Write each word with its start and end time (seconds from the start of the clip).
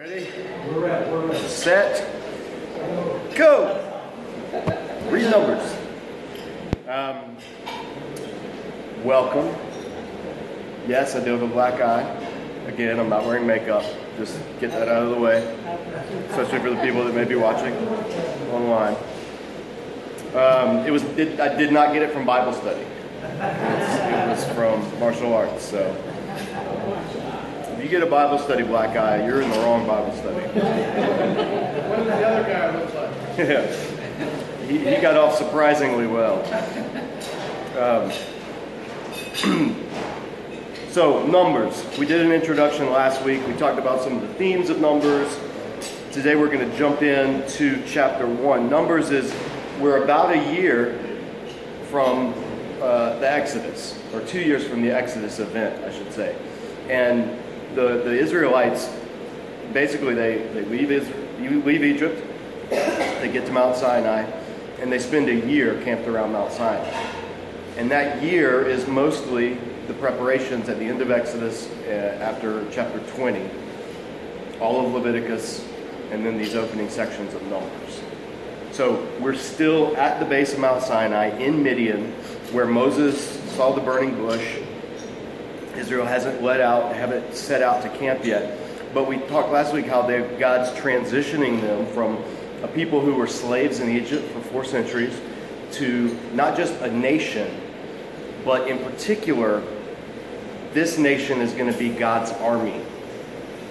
Ready? 0.00 0.28
We're 0.66 0.86
ready. 0.86 1.10
We're 1.10 1.26
ready. 1.26 1.46
Set. 1.46 2.08
Go. 3.36 3.76
Read 5.10 5.30
numbers. 5.30 5.76
Um, 6.88 7.36
welcome. 9.04 9.54
Yes, 10.88 11.14
I 11.16 11.22
do 11.22 11.32
have 11.32 11.42
a 11.42 11.48
black 11.48 11.82
eye. 11.82 12.00
Again, 12.66 12.98
I'm 12.98 13.10
not 13.10 13.26
wearing 13.26 13.46
makeup. 13.46 13.84
Just 14.16 14.40
get 14.58 14.70
that 14.70 14.88
out 14.88 15.02
of 15.02 15.10
the 15.10 15.20
way, 15.20 15.42
especially 16.30 16.60
for 16.60 16.70
the 16.70 16.80
people 16.80 17.04
that 17.04 17.14
may 17.14 17.26
be 17.26 17.34
watching 17.34 17.76
online. 18.54 18.96
Um, 20.34 20.78
it 20.86 20.92
was. 20.92 21.02
It, 21.18 21.38
I 21.38 21.54
did 21.54 21.74
not 21.74 21.92
get 21.92 22.00
it 22.00 22.10
from 22.10 22.24
Bible 22.24 22.54
study. 22.54 22.86
it 23.20 24.28
was 24.30 24.44
from 24.54 24.98
martial 24.98 25.34
arts. 25.34 25.62
So 25.62 25.94
if 27.80 27.84
you 27.84 27.90
get 27.98 28.06
a 28.06 28.10
Bible 28.10 28.38
study 28.38 28.62
black 28.62 28.94
eye, 28.94 29.24
you're 29.24 29.40
in 29.40 29.48
the 29.48 29.58
wrong 29.60 29.86
Bible 29.86 30.14
study. 30.14 30.36
What 31.90 31.96
did 31.96 32.06
the 32.06 32.26
other 32.28 32.42
guy 32.42 32.78
look 32.78 32.94
like? 32.94 33.38
Yeah. 33.38 33.66
He, 34.66 34.78
he 34.78 35.00
got 35.00 35.16
off 35.16 35.34
surprisingly 35.36 36.06
well. 36.06 36.44
Um, 37.76 38.12
so, 40.90 41.26
numbers. 41.26 41.82
We 41.98 42.04
did 42.04 42.20
an 42.24 42.32
introduction 42.32 42.90
last 42.90 43.24
week. 43.24 43.44
We 43.46 43.54
talked 43.54 43.78
about 43.78 44.02
some 44.02 44.16
of 44.16 44.20
the 44.20 44.34
themes 44.34 44.68
of 44.68 44.78
numbers. 44.78 45.36
Today 46.12 46.36
we're 46.36 46.50
going 46.50 46.70
to 46.70 46.76
jump 46.76 47.00
into 47.00 47.82
chapter 47.86 48.26
1. 48.26 48.68
Numbers 48.68 49.10
is, 49.10 49.34
we're 49.80 50.04
about 50.04 50.36
a 50.36 50.54
year 50.54 50.98
from 51.90 52.34
uh, 52.82 53.18
the 53.18 53.30
Exodus, 53.30 53.98
or 54.12 54.20
two 54.20 54.40
years 54.40 54.66
from 54.66 54.82
the 54.82 54.90
Exodus 54.90 55.38
event, 55.38 55.82
I 55.82 55.96
should 55.96 56.12
say. 56.12 56.36
And 56.88 57.39
the, 57.74 58.02
the 58.04 58.18
Israelites, 58.18 58.90
basically, 59.72 60.14
they, 60.14 60.38
they 60.54 60.64
leave, 60.64 60.90
Israel, 60.90 61.62
leave 61.64 61.84
Egypt, 61.84 62.22
they 62.70 63.30
get 63.32 63.46
to 63.46 63.52
Mount 63.52 63.76
Sinai, 63.76 64.22
and 64.80 64.90
they 64.90 64.98
spend 64.98 65.28
a 65.28 65.46
year 65.46 65.80
camped 65.82 66.08
around 66.08 66.32
Mount 66.32 66.52
Sinai. 66.52 66.88
And 67.76 67.90
that 67.90 68.22
year 68.22 68.66
is 68.66 68.86
mostly 68.86 69.54
the 69.86 69.94
preparations 69.94 70.68
at 70.68 70.78
the 70.78 70.84
end 70.84 71.02
of 71.02 71.10
Exodus 71.10 71.68
uh, 71.86 72.18
after 72.20 72.68
chapter 72.70 73.00
20, 73.16 73.48
all 74.60 74.84
of 74.84 74.92
Leviticus, 74.92 75.66
and 76.10 76.24
then 76.24 76.38
these 76.38 76.54
opening 76.54 76.88
sections 76.88 77.34
of 77.34 77.42
Numbers. 77.44 78.00
So 78.72 79.06
we're 79.20 79.34
still 79.34 79.96
at 79.96 80.20
the 80.20 80.26
base 80.26 80.52
of 80.52 80.60
Mount 80.60 80.82
Sinai 80.82 81.36
in 81.38 81.62
Midian, 81.62 82.12
where 82.52 82.66
Moses 82.66 83.40
saw 83.54 83.72
the 83.72 83.80
burning 83.80 84.14
bush 84.16 84.58
Israel 85.80 86.04
hasn't 86.04 86.42
let 86.42 86.60
out, 86.60 86.94
haven't 86.94 87.34
set 87.34 87.62
out 87.62 87.82
to 87.82 87.88
camp 87.98 88.24
yet. 88.24 88.58
But 88.92 89.08
we 89.08 89.16
talked 89.18 89.50
last 89.50 89.72
week 89.72 89.86
how 89.86 90.02
God's 90.02 90.70
transitioning 90.78 91.60
them 91.62 91.86
from 91.86 92.22
a 92.62 92.68
people 92.68 93.00
who 93.00 93.14
were 93.14 93.26
slaves 93.26 93.80
in 93.80 93.88
Egypt 93.88 94.30
for 94.30 94.40
four 94.40 94.64
centuries 94.64 95.18
to 95.72 96.16
not 96.34 96.56
just 96.56 96.74
a 96.82 96.90
nation, 96.90 97.48
but 98.44 98.68
in 98.68 98.78
particular, 98.78 99.62
this 100.72 100.98
nation 100.98 101.40
is 101.40 101.52
going 101.52 101.72
to 101.72 101.78
be 101.78 101.88
God's 101.88 102.32
army. 102.32 102.84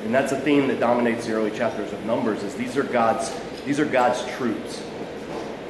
And 0.04 0.14
that's 0.14 0.32
a 0.32 0.40
theme 0.40 0.68
that 0.70 0.80
dominates 0.80 1.28
the 1.28 1.34
early 1.34 1.52
chapters 1.52 1.94
of 1.94 2.04
Numbers 2.06 2.42
is 2.42 2.56
these 2.56 2.76
are 2.76 2.84
God's 2.84 3.32
these 3.66 3.80
are 3.80 3.86
God's 3.86 4.26
troops, 4.36 4.82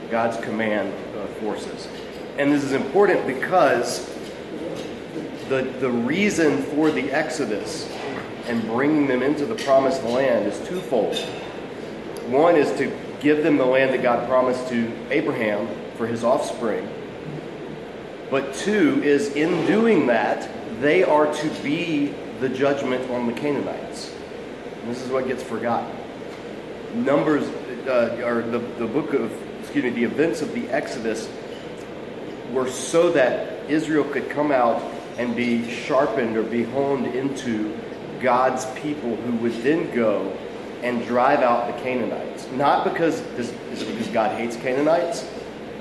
God's 0.10 0.38
command 0.38 0.94
uh, 1.18 1.26
forces. 1.42 1.88
And 2.38 2.52
this 2.52 2.64
is 2.64 2.72
important 2.72 3.28
because 3.28 4.08
the, 5.50 5.64
the 5.80 5.90
reason 5.90 6.62
for 6.62 6.92
the 6.92 7.12
Exodus 7.12 7.90
and 8.46 8.64
bringing 8.64 9.08
them 9.08 9.24
into 9.24 9.46
the 9.46 9.56
promised 9.56 10.04
land 10.04 10.46
is 10.46 10.68
twofold. 10.68 11.18
One 12.28 12.56
is 12.56 12.72
to 12.78 12.96
give 13.20 13.44
them 13.44 13.58
the 13.58 13.66
land 13.66 13.94
that 13.94 14.04
God 14.04 14.28
promised 14.30 14.68
to 14.70 14.92
Abraham 15.10 15.68
for 15.96 16.08
his 16.08 16.24
offspring. 16.24 16.88
But 18.30 18.54
two 18.54 19.02
is 19.04 19.34
in 19.36 19.66
doing 19.66 20.08
that, 20.08 20.50
they 20.82 21.04
are 21.04 21.34
to 21.34 21.50
be 21.62 22.14
the 22.40 22.48
judgment 22.48 23.10
on 23.10 23.26
the 23.26 23.34
Canaanites. 23.34 24.14
And 24.82 24.90
this 24.90 25.02
is 25.02 25.12
what 25.12 25.28
gets 25.28 25.44
forgotten. 25.44 25.90
Numbers, 26.94 27.48
uh, 27.88 28.22
or 28.24 28.44
the, 28.44 28.60
the 28.60 28.88
book 28.88 29.14
of, 29.14 29.32
excuse 29.62 29.84
me, 29.84 29.90
the 29.90 30.04
events 30.04 30.42
of 30.42 30.54
the 30.54 30.70
Exodus 30.70 31.28
were 32.54 32.70
so 32.70 33.12
that 33.12 33.70
Israel 33.70 34.04
could 34.04 34.30
come 34.30 34.52
out 34.52 34.82
and 35.20 35.36
be 35.36 35.70
sharpened 35.70 36.38
or 36.38 36.44
be 36.44 36.64
honed 36.64 37.06
into 37.08 37.78
God's 38.22 38.66
people 38.80 39.18
who 39.18 39.34
would 39.40 39.52
then 39.64 39.94
go 39.94 40.36
and 40.82 41.06
drive 41.06 41.42
out 41.42 41.68
the 41.68 41.84
Canaanites. 41.84 42.48
Not 42.54 42.86
because 42.86 43.20
is 43.38 43.52
because 43.84 44.08
God 44.08 44.40
hates 44.40 44.56
Canaanites, 44.56 45.30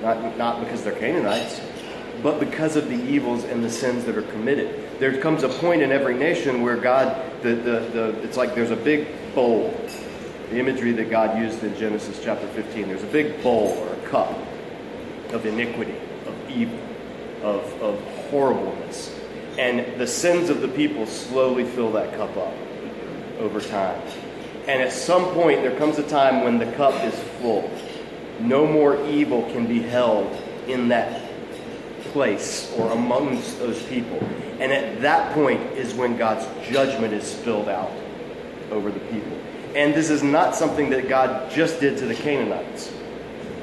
not, 0.03 0.37
not 0.37 0.59
because 0.59 0.83
they're 0.83 0.99
Canaanites, 0.99 1.61
but 2.21 2.41
because 2.41 2.75
of 2.75 2.89
the 2.89 3.01
evils 3.05 3.45
and 3.45 3.63
the 3.63 3.71
sins 3.71 4.05
that 4.07 4.19
are 4.19 4.23
committed. 4.23 4.85
There 4.99 5.21
comes 5.21 5.45
a 5.45 5.49
point 5.49 5.83
in 5.83 5.93
every 5.93 6.17
nation 6.17 6.63
where 6.63 6.77
God, 6.77 7.17
the, 7.43 7.55
the, 7.55 7.81
the, 7.93 8.23
it's 8.25 8.37
like 8.37 8.57
there's 8.57 8.73
a 8.73 8.77
big 8.77 9.07
bowl. 9.37 9.73
The 10.51 10.59
imagery 10.59 10.91
that 10.93 11.11
God 11.11 11.39
used 11.39 11.63
in 11.63 11.77
Genesis 11.77 12.21
chapter 12.21 12.49
15. 12.49 12.89
There's 12.89 13.05
a 13.05 13.07
big 13.07 13.41
bowl 13.41 13.69
or 13.69 13.95
a 13.95 14.09
cup 14.09 14.37
of 15.31 15.47
iniquity, 15.47 15.95
of 16.27 16.51
evil, 16.51 16.79
of, 17.43 17.83
of 17.83 18.01
horribleness. 18.31 19.18
And 19.59 20.01
the 20.01 20.07
sins 20.07 20.51
of 20.51 20.61
the 20.61 20.69
people 20.69 21.05
slowly 21.05 21.65
fill 21.65 21.91
that 21.93 22.15
cup 22.17 22.37
up 22.37 22.55
over 23.41 23.61
time. 23.61 24.01
And 24.69 24.81
at 24.81 24.93
some 24.93 25.25
point, 25.35 25.63
there 25.63 25.77
comes 25.77 25.99
a 25.99 26.09
time 26.09 26.45
when 26.45 26.59
the 26.59 26.71
cup 26.73 26.95
is 27.05 27.19
full. 27.41 27.69
No 28.39 28.67
more 28.67 29.05
evil 29.07 29.43
can 29.51 29.67
be 29.67 29.83
held 29.83 30.33
in 30.69 30.89
that 30.89 31.29
place 32.13 32.73
or 32.79 32.93
amongst 32.93 33.59
those 33.59 33.83
people. 33.85 34.19
And 34.61 34.73
at 34.73 35.01
that 35.03 35.35
point 35.35 35.61
is 35.73 35.93
when 35.95 36.17
God's 36.17 36.47
judgment 36.69 37.13
is 37.13 37.25
spilled 37.25 37.69
out 37.69 37.91
over 38.71 38.91
the 38.91 39.01
people. 39.01 39.39
And 39.75 39.95
this 39.95 40.11
is 40.11 40.23
not 40.23 40.55
something 40.55 40.91
that 40.91 41.09
God 41.09 41.51
just 41.51 41.81
did 41.81 41.99
to 41.99 42.07
the 42.07 42.15
Canaanites. 42.15 42.93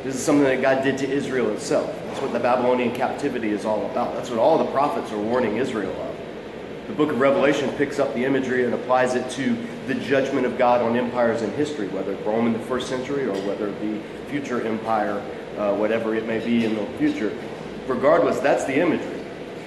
This 0.03 0.16
is 0.16 0.23
something 0.23 0.44
that 0.44 0.61
God 0.61 0.84
did 0.84 0.97
to 1.00 1.09
Israel 1.09 1.51
itself. 1.51 1.89
That's 2.15 2.23
what 2.23 2.31
the 2.31 2.39
Babylonian 2.39 2.95
captivity 2.95 3.49
is 3.49 3.65
all 3.65 3.91
about. 3.91 4.15
That's 4.15 4.29
what 4.29 4.39
all 4.39 4.57
the 4.57 4.71
prophets 4.71 5.11
are 5.11 5.17
warning 5.17 5.57
Israel 5.57 5.91
of. 6.01 6.87
The 6.87 6.93
book 6.93 7.11
of 7.11 7.19
Revelation 7.19 7.69
picks 7.71 7.99
up 7.99 8.13
the 8.13 8.23
imagery 8.23 8.63
and 8.63 8.73
applies 8.73 9.15
it 9.15 9.29
to 9.31 9.57
the 9.85 9.95
judgment 9.95 10.45
of 10.45 10.57
God 10.57 10.81
on 10.81 10.95
empires 10.95 11.41
in 11.41 11.51
history, 11.55 11.89
whether 11.89 12.15
Rome 12.23 12.47
in 12.47 12.53
the 12.53 12.59
first 12.59 12.87
century 12.87 13.25
or 13.25 13.35
whether 13.45 13.69
the 13.69 13.99
future 14.29 14.65
empire, 14.65 15.21
uh, 15.57 15.75
whatever 15.75 16.15
it 16.15 16.25
may 16.25 16.39
be 16.39 16.63
in 16.63 16.75
the 16.75 16.85
future. 16.97 17.37
Regardless, 17.85 18.39
that's 18.39 18.63
the 18.63 18.79
imagery. 18.79 19.25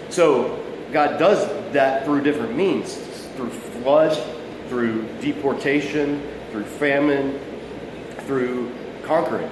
So 0.08 0.64
God 0.91 1.19
does 1.19 1.47
that 1.75 2.06
through 2.06 2.22
different 2.22 2.56
means 2.56 2.94
through 3.37 3.50
flood, 3.50 4.16
through 4.70 5.06
deportation, 5.20 6.26
through 6.50 6.64
famine, 6.64 7.38
through 8.20 8.72
conquering 9.03 9.50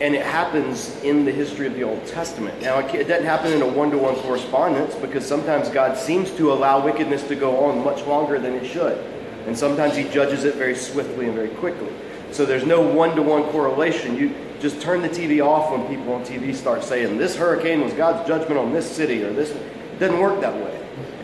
and 0.00 0.14
it 0.14 0.24
happens 0.24 1.00
in 1.02 1.24
the 1.24 1.32
history 1.32 1.66
of 1.66 1.74
the 1.74 1.82
Old 1.82 2.06
Testament. 2.06 2.60
Now, 2.62 2.78
it 2.78 3.08
doesn't 3.08 3.24
happen 3.24 3.52
in 3.52 3.62
a 3.62 3.66
one 3.66 3.90
to 3.90 3.98
one 3.98 4.14
correspondence 4.16 4.94
because 4.94 5.26
sometimes 5.26 5.68
God 5.68 5.96
seems 5.96 6.30
to 6.32 6.52
allow 6.52 6.84
wickedness 6.84 7.22
to 7.28 7.34
go 7.34 7.64
on 7.64 7.84
much 7.84 8.04
longer 8.06 8.38
than 8.38 8.54
it 8.54 8.66
should. 8.66 8.98
And 9.46 9.56
sometimes 9.56 9.96
He 9.96 10.04
judges 10.08 10.44
it 10.44 10.54
very 10.54 10.74
swiftly 10.74 11.26
and 11.26 11.34
very 11.34 11.50
quickly. 11.50 11.92
So 12.30 12.46
there's 12.46 12.64
no 12.64 12.80
one 12.80 13.14
to 13.16 13.22
one 13.22 13.44
correlation. 13.44 14.16
You 14.16 14.34
just 14.60 14.80
turn 14.80 15.02
the 15.02 15.08
TV 15.08 15.44
off 15.44 15.70
when 15.70 15.86
people 15.88 16.14
on 16.14 16.24
TV 16.24 16.54
start 16.54 16.82
saying, 16.82 17.18
this 17.18 17.36
hurricane 17.36 17.82
was 17.82 17.92
God's 17.92 18.26
judgment 18.26 18.58
on 18.58 18.72
this 18.72 18.90
city 18.90 19.22
or 19.22 19.32
this. 19.32 19.50
It 19.50 19.98
doesn't 19.98 20.18
work 20.18 20.40
that 20.40 20.54
way. 20.54 20.81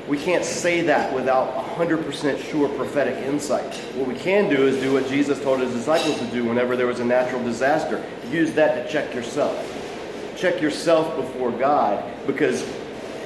We 0.09 0.17
can't 0.17 0.45
say 0.45 0.81
that 0.83 1.15
without 1.15 1.55
100% 1.77 2.43
sure 2.51 2.69
prophetic 2.71 3.17
insight. 3.27 3.75
What 3.95 4.09
we 4.09 4.15
can 4.15 4.49
do 4.49 4.67
is 4.67 4.81
do 4.81 4.95
what 4.95 5.07
Jesus 5.07 5.39
told 5.43 5.61
his 5.61 5.73
disciples 5.73 6.19
to 6.19 6.27
do 6.29 6.45
whenever 6.45 6.77
there 6.77 6.87
was 6.87 7.01
a 7.01 7.05
natural 7.05 7.45
disaster. 7.45 8.03
Use 8.31 8.55
that 8.55 8.87
to 8.87 8.91
check 8.91 9.15
yourself. 9.15 9.55
Check 10.35 10.63
yourself 10.63 11.15
before 11.17 11.51
God 11.51 12.03
because 12.27 12.63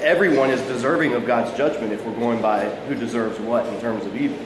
everyone 0.01 0.51
is 0.51 0.61
deserving 0.63 1.13
of 1.13 1.25
God's 1.25 1.57
judgment 1.57 1.93
if 1.93 2.05
we're 2.05 2.19
going 2.19 2.43
by 2.43 2.69
who 2.87 2.97
deserves 2.97 3.39
what 3.39 3.65
in 3.67 3.81
terms 3.81 4.05
of 4.05 4.21
evil. 4.21 4.45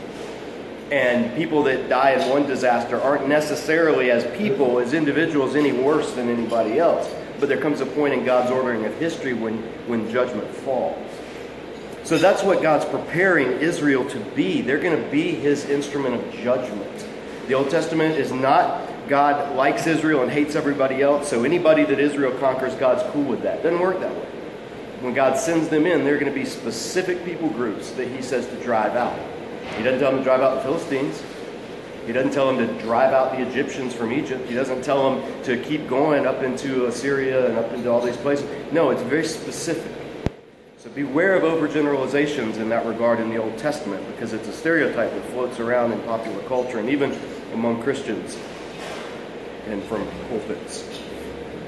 And 0.93 1.35
people 1.37 1.63
that 1.63 1.89
die 1.89 2.11
in 2.11 2.29
one 2.29 2.47
disaster 2.47 3.01
aren't 3.01 3.27
necessarily, 3.27 4.11
as 4.11 4.25
people, 4.37 4.79
as 4.79 4.93
individuals, 4.93 5.57
any 5.57 5.73
worse 5.73 6.13
than 6.13 6.29
anybody 6.29 6.79
else. 6.79 7.11
But 7.41 7.49
there 7.49 7.61
comes 7.61 7.81
a 7.81 7.87
point 7.87 8.13
in 8.13 8.27
God's 8.27 8.51
ordering 8.51 8.85
of 8.85 8.95
history 8.99 9.33
when, 9.33 9.57
when 9.89 10.11
judgment 10.11 10.49
falls. 10.49 11.16
So 12.07 12.17
that's 12.17 12.45
what 12.45 12.63
God's 12.63 12.85
preparing 12.85 13.51
Israel 13.59 14.09
to 14.11 14.21
be. 14.21 14.63
They're 14.63 14.79
going 14.79 15.03
to 15.03 15.11
be 15.11 15.33
his 15.33 15.69
instrument 15.69 16.15
of 16.15 16.33
judgment. 16.35 17.05
The 17.49 17.55
Old 17.55 17.69
Testament 17.69 18.15
is 18.15 18.31
not 18.31 18.89
God 19.09 19.57
likes 19.57 19.89
Israel 19.89 20.23
and 20.23 20.31
hates 20.31 20.55
everybody 20.55 21.03
else, 21.03 21.29
so 21.29 21.43
anybody 21.43 21.83
that 21.83 21.99
Israel 21.99 22.31
conquers, 22.39 22.75
God's 22.75 23.03
cool 23.13 23.25
with 23.25 23.43
that. 23.43 23.65
Doesn't 23.65 23.81
work 23.81 23.99
that 23.99 24.15
way. 24.15 24.29
When 25.01 25.15
God 25.15 25.37
sends 25.37 25.69
them 25.69 25.85
in, 25.85 26.05
they're 26.05 26.19
going 26.21 26.33
to 26.33 26.39
be 26.39 26.45
specific 26.45 27.25
people 27.25 27.51
groups 27.51 27.91
that 27.93 28.07
he 28.07 28.23
says 28.23 28.47
to 28.47 28.57
drive 28.63 28.95
out. 28.95 29.19
He 29.77 29.83
doesn't 29.83 29.99
tell 29.99 30.13
them 30.13 30.21
to 30.21 30.25
drive 30.25 30.43
out 30.43 30.55
the 30.55 30.63
Philistines. 30.63 31.21
He 32.07 32.13
doesn't 32.13 32.31
tell 32.31 32.55
them 32.55 32.65
to 32.65 32.83
drive 32.83 33.15
out 33.15 33.33
the 33.33 33.45
Egyptians 33.49 33.95
from 33.95 34.13
Egypt. 34.13 34.49
He 34.49 34.55
doesn't 34.55 34.83
tell 34.83 35.11
them 35.11 35.43
to 35.43 35.61
keep 35.61 35.89
going 35.89 36.25
up 36.25 36.45
into 36.45 36.87
Assyria 36.87 37.49
and 37.49 37.59
up 37.59 37.73
into 37.73 37.91
all 37.91 38.01
these 38.01 38.17
places. 38.17 38.49
No, 38.73 38.91
it's 38.91 39.03
very 39.03 39.25
specific. 39.25 39.96
So 40.87 40.93
beware 40.93 41.35
of 41.35 41.43
overgeneralizations 41.43 42.59
in 42.59 42.69
that 42.69 42.87
regard 42.87 43.19
in 43.19 43.29
the 43.29 43.39
Old 43.39 43.59
Testament 43.59 44.07
because 44.07 44.33
it's 44.33 44.47
a 44.47 44.53
stereotype 44.53 45.11
that 45.11 45.25
floats 45.31 45.59
around 45.59 45.91
in 45.91 46.01
popular 46.03 46.41
culture 46.45 46.79
and 46.79 46.89
even 46.89 47.19
among 47.53 47.83
Christians 47.83 48.39
and 49.67 49.83
from 49.83 50.07
pulpits. 50.29 50.85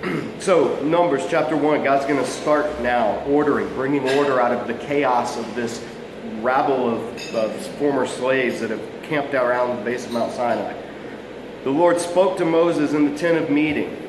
so, 0.38 0.81
Numbers 0.82 1.26
chapter 1.29 1.56
1, 1.56 1.82
God's 1.82 2.06
going 2.06 2.23
to 2.23 2.31
start 2.31 2.81
now 2.81 3.19
ordering, 3.25 3.67
bringing 3.75 4.09
order 4.11 4.41
out 4.41 4.53
of 4.53 4.69
the 4.69 4.75
chaos 4.75 5.37
of 5.37 5.53
this 5.56 5.85
rabble 6.41 6.88
of, 6.88 7.35
of 7.35 7.67
former 7.79 8.06
slaves 8.06 8.61
that 8.61 8.70
have 8.70 9.03
camped 9.03 9.35
out 9.35 9.47
around 9.47 9.79
the 9.79 9.82
base 9.82 10.06
of 10.06 10.12
Mount 10.12 10.32
Sinai. 10.32 10.81
The 11.65 11.70
Lord 11.70 11.99
spoke 11.99 12.38
to 12.38 12.44
Moses 12.44 12.93
in 12.93 13.12
the 13.12 13.19
tent 13.19 13.37
of 13.37 13.50
meeting 13.50 14.07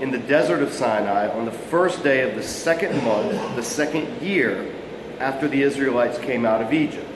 in 0.00 0.10
the 0.10 0.18
desert 0.18 0.62
of 0.62 0.72
Sinai 0.72 1.28
on 1.28 1.44
the 1.44 1.52
first 1.52 2.02
day 2.02 2.28
of 2.28 2.36
the 2.36 2.42
second 2.42 3.02
month, 3.04 3.32
the 3.56 3.62
second 3.62 4.22
year 4.22 4.72
after 5.18 5.48
the 5.48 5.62
Israelites 5.62 6.18
came 6.18 6.46
out 6.46 6.62
of 6.62 6.72
Egypt. 6.72 7.06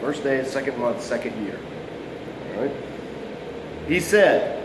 First 0.00 0.22
day, 0.22 0.44
second 0.44 0.78
month, 0.78 1.02
second 1.02 1.44
year. 1.44 1.58
Right? 2.56 2.72
He 3.88 4.00
said, 4.00 4.56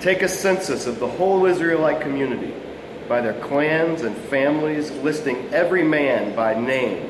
Take 0.00 0.22
a 0.22 0.28
census 0.28 0.86
of 0.86 0.98
the 0.98 1.06
whole 1.06 1.46
Israelite 1.46 2.00
community 2.00 2.52
by 3.08 3.20
their 3.20 3.38
clans 3.40 4.02
and 4.02 4.16
families, 4.16 4.90
listing 4.90 5.36
every 5.52 5.84
man 5.84 6.34
by 6.34 6.58
name. 6.58 7.08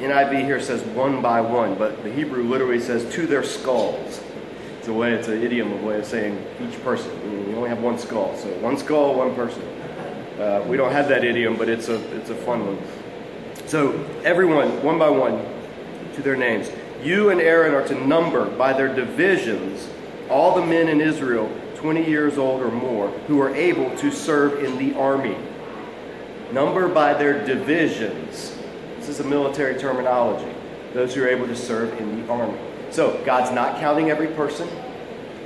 NIV 0.00 0.44
here 0.44 0.60
says 0.60 0.82
one 0.82 1.20
by 1.20 1.40
one, 1.40 1.74
but 1.74 2.02
the 2.02 2.12
Hebrew 2.12 2.44
literally 2.44 2.80
says 2.80 3.12
to 3.14 3.26
their 3.26 3.44
skulls. 3.44 4.20
It's 4.78 4.88
a 4.88 4.92
way, 4.92 5.12
it's 5.12 5.28
an 5.28 5.42
idiom, 5.42 5.72
a 5.72 5.86
way 5.86 5.98
of 5.98 6.04
saying 6.04 6.44
each 6.60 6.82
person. 6.82 7.10
Only 7.58 7.70
have 7.70 7.82
one 7.82 7.98
skull, 7.98 8.36
so 8.36 8.46
one 8.60 8.76
skull, 8.76 9.16
one 9.16 9.34
person. 9.34 9.62
Uh, 10.38 10.64
we 10.68 10.76
don't 10.76 10.92
have 10.92 11.08
that 11.08 11.24
idiom, 11.24 11.56
but 11.56 11.68
it's 11.68 11.88
a 11.88 11.96
it's 12.16 12.30
a 12.30 12.34
fun 12.36 12.64
one. 12.64 12.78
So 13.66 13.98
everyone, 14.22 14.80
one 14.84 14.96
by 14.96 15.10
one, 15.10 15.44
to 16.14 16.22
their 16.22 16.36
names. 16.36 16.70
You 17.02 17.30
and 17.30 17.40
Aaron 17.40 17.74
are 17.74 17.84
to 17.88 18.06
number 18.06 18.48
by 18.48 18.74
their 18.74 18.94
divisions 18.94 19.88
all 20.30 20.54
the 20.54 20.64
men 20.64 20.86
in 20.86 21.00
Israel 21.00 21.52
20 21.78 22.08
years 22.08 22.38
old 22.38 22.62
or 22.62 22.70
more 22.70 23.08
who 23.26 23.40
are 23.40 23.52
able 23.52 23.90
to 23.96 24.12
serve 24.12 24.62
in 24.62 24.78
the 24.78 24.96
army. 24.96 25.36
Number 26.52 26.86
by 26.86 27.12
their 27.12 27.44
divisions. 27.44 28.56
This 28.98 29.08
is 29.08 29.18
a 29.18 29.24
military 29.24 29.76
terminology. 29.76 30.54
Those 30.94 31.12
who 31.12 31.24
are 31.24 31.28
able 31.28 31.48
to 31.48 31.56
serve 31.56 31.98
in 31.98 32.22
the 32.22 32.32
army. 32.32 32.56
So, 32.90 33.20
God's 33.24 33.50
not 33.50 33.80
counting 33.80 34.10
every 34.10 34.28
person. 34.28 34.68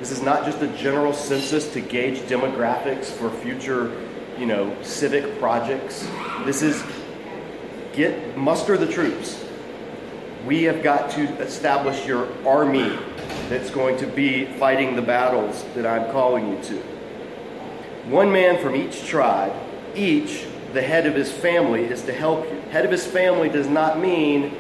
This 0.03 0.11
is 0.11 0.23
not 0.23 0.45
just 0.45 0.61
a 0.61 0.67
general 0.77 1.13
census 1.13 1.73
to 1.75 1.81
gauge 1.81 2.19
demographics 2.23 3.05
for 3.05 3.31
future, 3.31 3.97
you 4.37 4.47
know, 4.47 4.77
civic 4.83 5.39
projects. 5.39 6.05
This 6.45 6.61
is 6.61 6.83
get 7.93 8.37
muster 8.37 8.77
the 8.77 8.89
troops. 8.89 9.45
We 10.45 10.65
have 10.65 10.83
got 10.83 11.13
to 11.13 11.23
establish 11.39 12.05
your 12.05 12.27
army 12.45 12.99
that's 13.49 13.71
going 13.71 13.97
to 13.99 14.09
be 14.09 14.47
fighting 14.47 14.97
the 14.97 15.03
battles 15.03 15.65
that 15.77 15.87
I'm 15.87 16.11
calling 16.11 16.49
you 16.49 16.61
to. 16.65 16.79
One 18.11 18.33
man 18.33 18.61
from 18.61 18.75
each 18.75 19.07
tribe, 19.07 19.53
each 19.95 20.47
the 20.73 20.83
head 20.83 21.07
of 21.07 21.15
his 21.15 21.31
family, 21.31 21.85
is 21.85 22.03
to 22.03 22.13
help 22.13 22.51
you. 22.51 22.59
Head 22.73 22.85
of 22.85 22.91
his 22.91 23.07
family 23.07 23.49
does 23.49 23.69
not 23.69 24.01
mean 24.01 24.53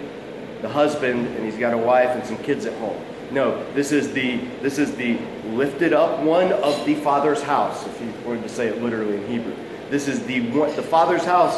the 0.61 0.69
husband 0.69 1.27
and 1.27 1.44
he's 1.44 1.59
got 1.59 1.75
a 1.75 1.79
wife 1.79 2.11
and 2.11 2.25
some 2.25 2.39
kids 2.39 2.65
at 2.65 2.79
home. 2.79 3.05
No, 3.32 3.64
this 3.73 3.93
is 3.93 4.12
the 4.12 4.37
this 4.61 4.79
is 4.79 4.94
the 4.94 5.19
lifted 5.46 5.94
up 5.94 6.20
one 6.20 6.52
of 6.52 6.84
the 6.84 6.94
father's 6.96 7.43
house, 7.43 7.87
if 7.87 7.99
you 7.99 8.12
wanted 8.26 8.43
to 8.43 8.49
say 8.50 8.69
it 8.69 8.82
literally 8.82 9.17
in 9.17 9.26
Hebrew. 9.26 9.56
This 9.88 10.06
is 10.06 10.23
the 10.26 10.50
one, 10.50 10.75
the 10.76 10.82
father's 10.82 11.25
house, 11.25 11.56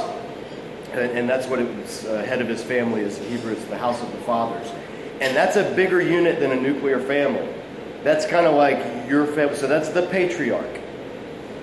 and, 0.92 1.10
and 1.18 1.28
that's 1.28 1.48
what 1.48 1.58
it 1.58 1.76
was. 1.76 2.04
Uh, 2.04 2.22
head 2.22 2.40
of 2.40 2.46
his 2.46 2.62
family 2.62 3.00
is 3.00 3.18
in 3.18 3.24
Hebrew. 3.28 3.52
It's 3.52 3.64
the 3.64 3.76
house 3.76 4.00
of 4.00 4.10
the 4.12 4.18
fathers. 4.18 4.70
And 5.20 5.36
that's 5.36 5.56
a 5.56 5.74
bigger 5.74 6.00
unit 6.00 6.38
than 6.38 6.52
a 6.52 6.60
nuclear 6.60 7.00
family. 7.00 7.48
That's 8.04 8.24
kind 8.24 8.46
of 8.46 8.54
like 8.54 9.08
your 9.08 9.26
family. 9.26 9.56
So 9.56 9.66
that's 9.66 9.88
the 9.88 10.06
patriarch. 10.06 10.80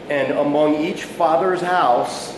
And 0.10 0.34
among 0.34 0.76
each 0.76 1.04
father's 1.04 1.62
house, 1.62 2.38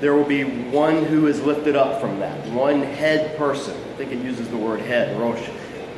there 0.00 0.14
will 0.14 0.24
be 0.24 0.42
one 0.44 1.04
who 1.04 1.28
is 1.28 1.40
lifted 1.42 1.76
up 1.76 2.00
from 2.00 2.18
that, 2.20 2.44
one 2.48 2.82
head 2.82 3.36
person. 3.36 3.76
I 3.76 3.96
think 3.96 4.10
it 4.10 4.18
uses 4.18 4.48
the 4.48 4.56
word 4.56 4.80
head, 4.80 5.16
Rosh. 5.18 5.48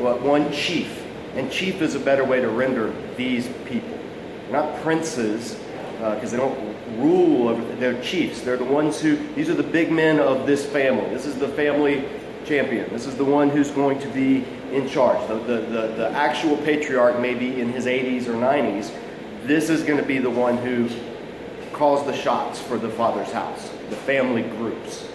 One 0.00 0.52
chief. 0.52 1.05
And 1.35 1.50
chief 1.50 1.81
is 1.81 1.94
a 1.94 2.00
better 2.00 2.25
way 2.25 2.41
to 2.41 2.49
render 2.49 2.93
these 3.17 3.49
people. 3.67 3.99
They're 4.44 4.62
not 4.62 4.81
princes, 4.82 5.55
because 5.99 6.32
uh, 6.35 6.37
they 6.37 6.37
don't 6.37 6.99
rule 6.99 7.49
over, 7.49 7.76
they're 7.76 8.00
chiefs. 8.02 8.41
They're 8.41 8.56
the 8.56 8.64
ones 8.64 9.00
who, 9.00 9.17
these 9.35 9.49
are 9.49 9.55
the 9.55 9.62
big 9.62 9.93
men 9.93 10.19
of 10.19 10.47
this 10.47 10.67
family. 10.67 11.08
This 11.11 11.26
is 11.26 11.37
the 11.37 11.49
family 11.49 12.08
champion. 12.44 12.91
This 12.91 13.06
is 13.06 13.17
the 13.17 13.25
one 13.25 13.50
who's 13.50 13.70
going 13.70 14.00
to 14.00 14.08
be 14.08 14.44
in 14.73 14.88
charge. 14.88 15.26
The, 15.29 15.35
the, 15.35 15.61
the, 15.61 15.87
the 15.97 16.11
actual 16.11 16.56
patriarch 16.56 17.20
may 17.20 17.35
be 17.35 17.61
in 17.61 17.70
his 17.70 17.87
80s 17.87 18.26
or 18.26 18.35
90s. 18.35 18.93
This 19.44 19.70
is 19.70 19.82
going 19.82 19.99
to 19.99 20.06
be 20.06 20.19
the 20.19 20.31
one 20.31 20.56
who 20.56 20.88
calls 21.73 22.05
the 22.06 22.17
shots 22.17 22.61
for 22.61 22.76
the 22.76 22.91
father's 22.91 23.31
house, 23.32 23.70
the 23.88 23.97
family 23.97 24.43
groups. 24.43 25.08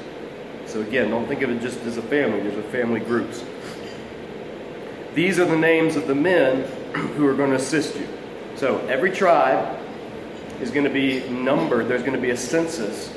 So 0.65 0.81
again, 0.81 1.09
don't 1.09 1.27
think 1.27 1.41
of 1.41 1.49
it 1.49 1.61
just 1.61 1.79
as 1.81 1.97
a 1.97 2.01
family, 2.01 2.41
there's 2.41 2.57
a 2.57 2.69
family 2.69 2.99
groups. 2.99 3.43
These 5.15 5.39
are 5.39 5.45
the 5.45 5.57
names 5.57 5.95
of 5.95 6.07
the 6.07 6.15
men 6.15 6.63
who 7.15 7.25
are 7.25 7.33
going 7.33 7.51
to 7.51 7.56
assist 7.56 7.95
you. 7.95 8.06
So 8.56 8.79
every 8.88 9.12
tribe 9.12 9.79
is 10.59 10.71
going 10.71 10.85
to 10.85 10.91
be 10.91 11.27
numbered, 11.29 11.88
there's 11.88 12.01
going 12.01 12.15
to 12.15 12.21
be 12.21 12.31
a 12.31 12.38
census 12.38 13.13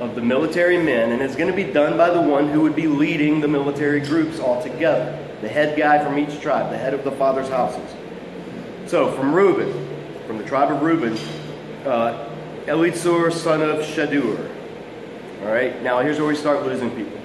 of 0.00 0.14
the 0.14 0.20
military 0.20 0.78
men, 0.78 1.10
and 1.10 1.20
it's 1.20 1.34
going 1.34 1.50
to 1.50 1.56
be 1.56 1.72
done 1.72 1.96
by 1.96 2.10
the 2.10 2.20
one 2.20 2.48
who 2.48 2.60
would 2.60 2.76
be 2.76 2.86
leading 2.86 3.40
the 3.40 3.48
military 3.48 4.00
groups 4.00 4.38
all 4.38 4.62
together. 4.62 5.18
The 5.40 5.48
head 5.48 5.76
guy 5.76 6.02
from 6.04 6.18
each 6.18 6.40
tribe, 6.40 6.70
the 6.70 6.78
head 6.78 6.94
of 6.94 7.02
the 7.02 7.12
father's 7.12 7.48
houses. 7.48 7.94
So, 8.86 9.10
from 9.12 9.34
Reuben, 9.34 9.72
from 10.28 10.38
the 10.38 10.44
tribe 10.44 10.70
of 10.70 10.82
Reuben, 10.82 11.18
uh, 11.84 12.28
Elizur, 12.66 13.32
son 13.32 13.60
of 13.60 13.78
Shadur. 13.80 14.50
All 15.42 15.52
right, 15.52 15.82
now 15.82 16.00
here's 16.00 16.18
where 16.18 16.28
we 16.28 16.36
start 16.36 16.64
losing 16.64 16.90
people. 16.90 17.18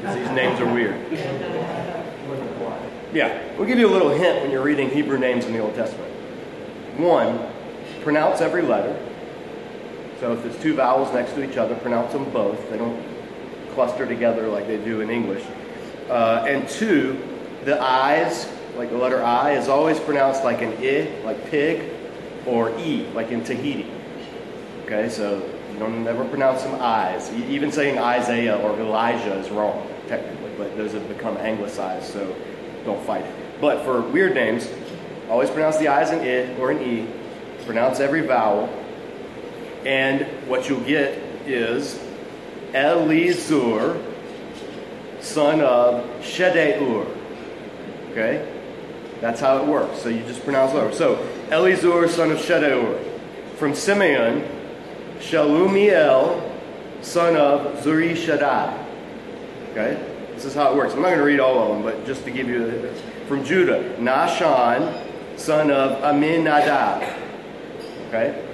Because 0.00 0.16
these 0.16 0.30
names 0.30 0.60
are 0.60 0.72
weird. 0.72 2.03
Yeah, 3.14 3.56
we'll 3.56 3.68
give 3.68 3.78
you 3.78 3.88
a 3.88 3.94
little 3.94 4.10
hint 4.10 4.42
when 4.42 4.50
you're 4.50 4.64
reading 4.64 4.90
Hebrew 4.90 5.18
names 5.18 5.44
in 5.44 5.52
the 5.52 5.60
Old 5.60 5.76
Testament. 5.76 6.12
One, 6.98 7.38
pronounce 8.02 8.40
every 8.40 8.62
letter. 8.62 8.98
So 10.18 10.32
if 10.32 10.42
there's 10.42 10.60
two 10.60 10.74
vowels 10.74 11.14
next 11.14 11.34
to 11.34 11.48
each 11.48 11.56
other, 11.56 11.76
pronounce 11.76 12.12
them 12.12 12.28
both. 12.32 12.68
They 12.70 12.76
don't 12.76 13.00
cluster 13.70 14.04
together 14.04 14.48
like 14.48 14.66
they 14.66 14.78
do 14.78 15.00
in 15.00 15.10
English. 15.10 15.44
Uh, 16.10 16.44
and 16.48 16.68
two, 16.68 17.22
the 17.64 17.80
I's, 17.80 18.48
like 18.76 18.90
the 18.90 18.98
letter 18.98 19.22
I, 19.22 19.52
is 19.52 19.68
always 19.68 20.00
pronounced 20.00 20.42
like 20.42 20.60
an 20.62 20.72
I, 20.72 21.22
like 21.24 21.48
pig, 21.50 21.92
or 22.46 22.76
E, 22.80 23.06
like 23.14 23.30
in 23.30 23.44
Tahiti. 23.44 23.88
Okay, 24.86 25.08
so 25.08 25.36
you 25.72 25.78
don't 25.78 26.02
never 26.02 26.24
pronounce 26.24 26.64
them 26.64 26.80
I's. 26.80 27.32
Even 27.32 27.70
saying 27.70 27.96
Isaiah 27.96 28.58
or 28.58 28.76
Elijah 28.80 29.34
is 29.34 29.50
wrong, 29.50 29.86
technically, 30.08 30.50
but 30.58 30.76
those 30.76 30.94
have 30.94 31.06
become 31.06 31.36
anglicized, 31.36 32.12
so 32.12 32.34
don't 32.84 33.04
fight 33.04 33.24
it. 33.24 33.60
But 33.60 33.84
for 33.84 34.00
weird 34.00 34.34
names, 34.34 34.68
always 35.28 35.50
pronounce 35.50 35.78
the 35.78 35.88
I's 35.88 36.10
an 36.10 36.20
I 36.20 36.58
or 36.60 36.70
an 36.70 36.82
E, 36.82 37.08
pronounce 37.64 38.00
every 38.00 38.20
vowel, 38.20 38.68
and 39.84 40.22
what 40.48 40.68
you'll 40.68 40.80
get 40.80 41.18
is 41.46 41.98
Elizur, 42.72 44.02
son 45.20 45.60
of 45.60 46.04
Shedeur. 46.20 47.06
Okay? 48.10 48.50
That's 49.20 49.40
how 49.40 49.58
it 49.58 49.66
works. 49.66 50.02
So 50.02 50.08
you 50.08 50.22
just 50.24 50.42
pronounce 50.44 50.72
it 50.72 50.76
over. 50.76 50.94
So 50.94 51.16
Elizur, 51.48 52.08
son 52.08 52.30
of 52.30 52.38
Shedeur. 52.38 53.00
From 53.56 53.74
Simeon, 53.74 54.46
Shalumiel, 55.20 56.50
son 57.02 57.36
of 57.36 57.78
Zuri 57.84 58.16
Shaddai. 58.16 58.86
Okay? 59.70 60.13
This 60.44 60.52
is 60.52 60.58
how 60.58 60.72
it 60.72 60.76
works. 60.76 60.92
I'm 60.92 61.00
not 61.00 61.08
going 61.08 61.20
to 61.20 61.24
read 61.24 61.40
all 61.40 61.62
of 61.62 61.68
them, 61.70 61.82
but 61.82 62.04
just 62.04 62.22
to 62.26 62.30
give 62.30 62.50
you 62.50 62.92
from 63.28 63.46
Judah, 63.46 63.96
Nahshon, 63.96 65.38
son 65.38 65.70
of 65.70 66.02
Amminadab. 66.02 67.02
Okay? 68.08 68.46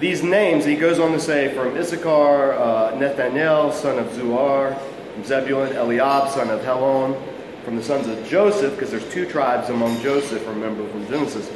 These 0.00 0.22
names, 0.22 0.66
he 0.66 0.76
goes 0.76 0.98
on 0.98 1.12
to 1.12 1.18
say, 1.18 1.54
from 1.54 1.74
Issachar, 1.74 2.58
uh, 2.58 2.94
Nathaniel, 2.96 3.72
son 3.72 3.98
of 3.98 4.08
Zuar, 4.08 4.78
from 5.14 5.24
Zebulun, 5.24 5.74
Eliab, 5.76 6.28
son 6.28 6.50
of 6.50 6.62
Helon, 6.62 7.16
from 7.64 7.76
the 7.76 7.82
sons 7.82 8.06
of 8.06 8.22
Joseph, 8.26 8.74
because 8.74 8.90
there's 8.90 9.10
two 9.10 9.24
tribes 9.24 9.70
among 9.70 9.98
Joseph, 10.02 10.46
remember, 10.46 10.86
from 10.90 11.06
Genesis. 11.06 11.50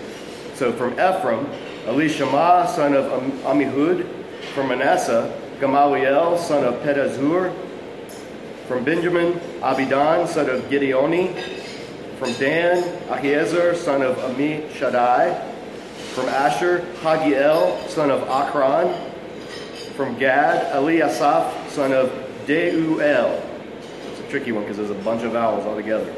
So 0.55 0.73
from 0.73 0.93
Ephraim, 0.95 1.45
Elishama, 1.85 2.67
son 2.67 2.95
of 2.95 3.05
Amihud, 3.43 4.09
from 4.55 4.69
Manasseh, 4.69 5.39
Gamaliel, 5.61 6.39
son 6.39 6.65
of 6.65 6.77
Pedazur, 6.77 7.55
from 8.69 8.85
Benjamin, 8.85 9.33
Abidan, 9.63 10.29
son 10.29 10.51
of 10.51 10.61
Gideoni, 10.65 11.35
From 12.19 12.35
Dan, 12.35 12.83
Ahiezer, 13.09 13.75
son 13.75 14.03
of 14.03 14.17
Ammishaddai. 14.19 15.55
From 16.13 16.29
Asher, 16.29 16.81
Hagiel, 17.01 17.89
son 17.89 18.11
of 18.11 18.21
Okran. 18.29 18.95
From 19.97 20.19
Gad, 20.19 20.75
Eliasaph, 20.75 21.71
son 21.71 21.93
of 21.93 22.11
Deuel. 22.47 23.43
It's 24.11 24.21
a 24.21 24.31
tricky 24.31 24.53
one 24.53 24.65
because 24.65 24.77
there's 24.77 24.91
a 24.91 24.95
bunch 25.03 25.23
of 25.23 25.33
vowels 25.33 25.65
all 25.65 25.75
together. 25.75 26.13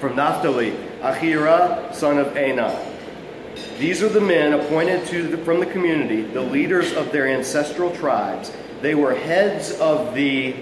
From 0.00 0.16
Naphtali, 0.16 0.70
Ahira, 1.02 1.94
son 1.94 2.16
of 2.16 2.34
Anan. 2.38 2.74
These 3.78 4.02
are 4.02 4.08
the 4.08 4.20
men 4.20 4.54
appointed 4.54 5.06
the, 5.06 5.36
from 5.38 5.60
the 5.60 5.66
community, 5.66 6.22
the 6.22 6.40
leaders 6.40 6.94
of 6.94 7.12
their 7.12 7.28
ancestral 7.28 7.94
tribes. 7.94 8.50
They 8.80 8.94
were 8.94 9.14
heads 9.14 9.72
of 9.72 10.14
the 10.14 10.54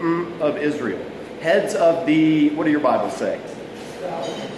of 0.00 0.56
Israel, 0.56 1.04
heads 1.40 1.74
of 1.74 2.06
the. 2.06 2.50
What 2.50 2.64
do 2.64 2.70
your 2.70 2.80
Bibles 2.80 3.14
say? 3.14 3.38
Thousands. 4.00 4.50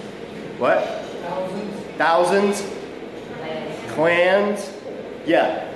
What? 0.58 0.84
Thousands. 1.22 1.86
Thousands, 1.96 3.92
clans. 3.92 4.72
Yeah. 5.26 5.68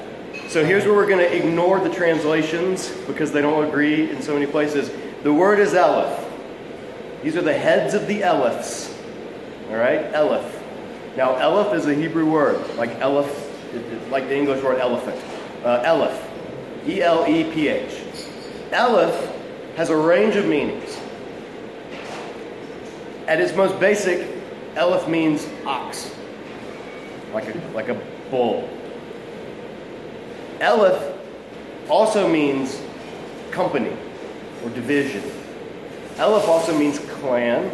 So 0.49 0.65
here's 0.65 0.85
where 0.85 0.95
we're 0.95 1.09
going 1.09 1.19
to 1.19 1.37
ignore 1.37 1.81
the 1.81 1.91
translations 1.91 2.91
because 3.07 3.33
they 3.33 3.43
don't 3.43 3.67
agree 3.67 4.11
in 4.11 4.23
so 4.23 4.35
many 4.35 4.47
places. 4.47 4.91
The 5.23 5.33
word 5.33 5.59
is 5.59 5.75
Eleph. 5.75 6.25
These 7.23 7.37
are 7.37 7.43
the 7.43 7.53
heads 7.53 7.95
of 7.95 8.07
the 8.07 8.23
Elephs. 8.23 8.95
All 9.69 9.77
right, 9.77 10.05
Eleph. 10.15 10.63
Now, 11.17 11.35
Eleph 11.35 11.75
is 11.75 11.87
a 11.87 11.95
Hebrew 11.95 12.31
word, 12.31 12.77
like 12.77 12.91
Eleph, 13.01 13.53
like 14.11 14.29
the 14.29 14.37
English 14.37 14.63
word 14.63 14.79
elephant. 14.79 15.21
Uh, 15.65 15.83
Eleph, 15.85 16.31
E 16.87 17.03
L 17.03 17.27
E 17.27 17.53
P 17.53 17.67
H. 17.67 18.01
Eleph 18.71 19.36
has 19.76 19.90
a 19.90 19.97
range 19.97 20.37
of 20.37 20.47
meanings. 20.47 20.99
At 23.28 23.40
its 23.40 23.54
most 23.54 23.78
basic, 23.78 24.26
Eleph 24.75 25.06
means 25.06 25.47
ox, 25.66 26.14
like 27.33 27.54
a, 27.54 27.59
like 27.75 27.88
a 27.88 28.00
bull. 28.30 28.68
Eleph 30.61 31.14
also 31.90 32.26
means 32.26 32.80
company 33.50 33.95
or 34.64 34.71
division. 34.71 35.23
Eleph 36.16 36.49
also 36.49 36.76
means 36.76 36.99
clan. 36.99 37.71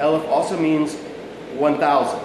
Eleph 0.00 0.26
also 0.26 0.58
means 0.58 0.96
1,000. 1.54 2.20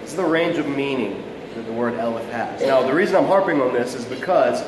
This 0.00 0.10
is 0.10 0.16
the 0.16 0.24
range 0.24 0.58
of 0.58 0.66
meaning 0.66 1.22
that 1.54 1.64
the 1.66 1.72
word 1.72 1.94
Eleph 1.94 2.28
has. 2.30 2.60
Now, 2.62 2.82
the 2.82 2.92
reason 2.92 3.14
I'm 3.14 3.26
harping 3.26 3.60
on 3.60 3.72
this 3.72 3.94
is 3.94 4.04
because 4.04 4.64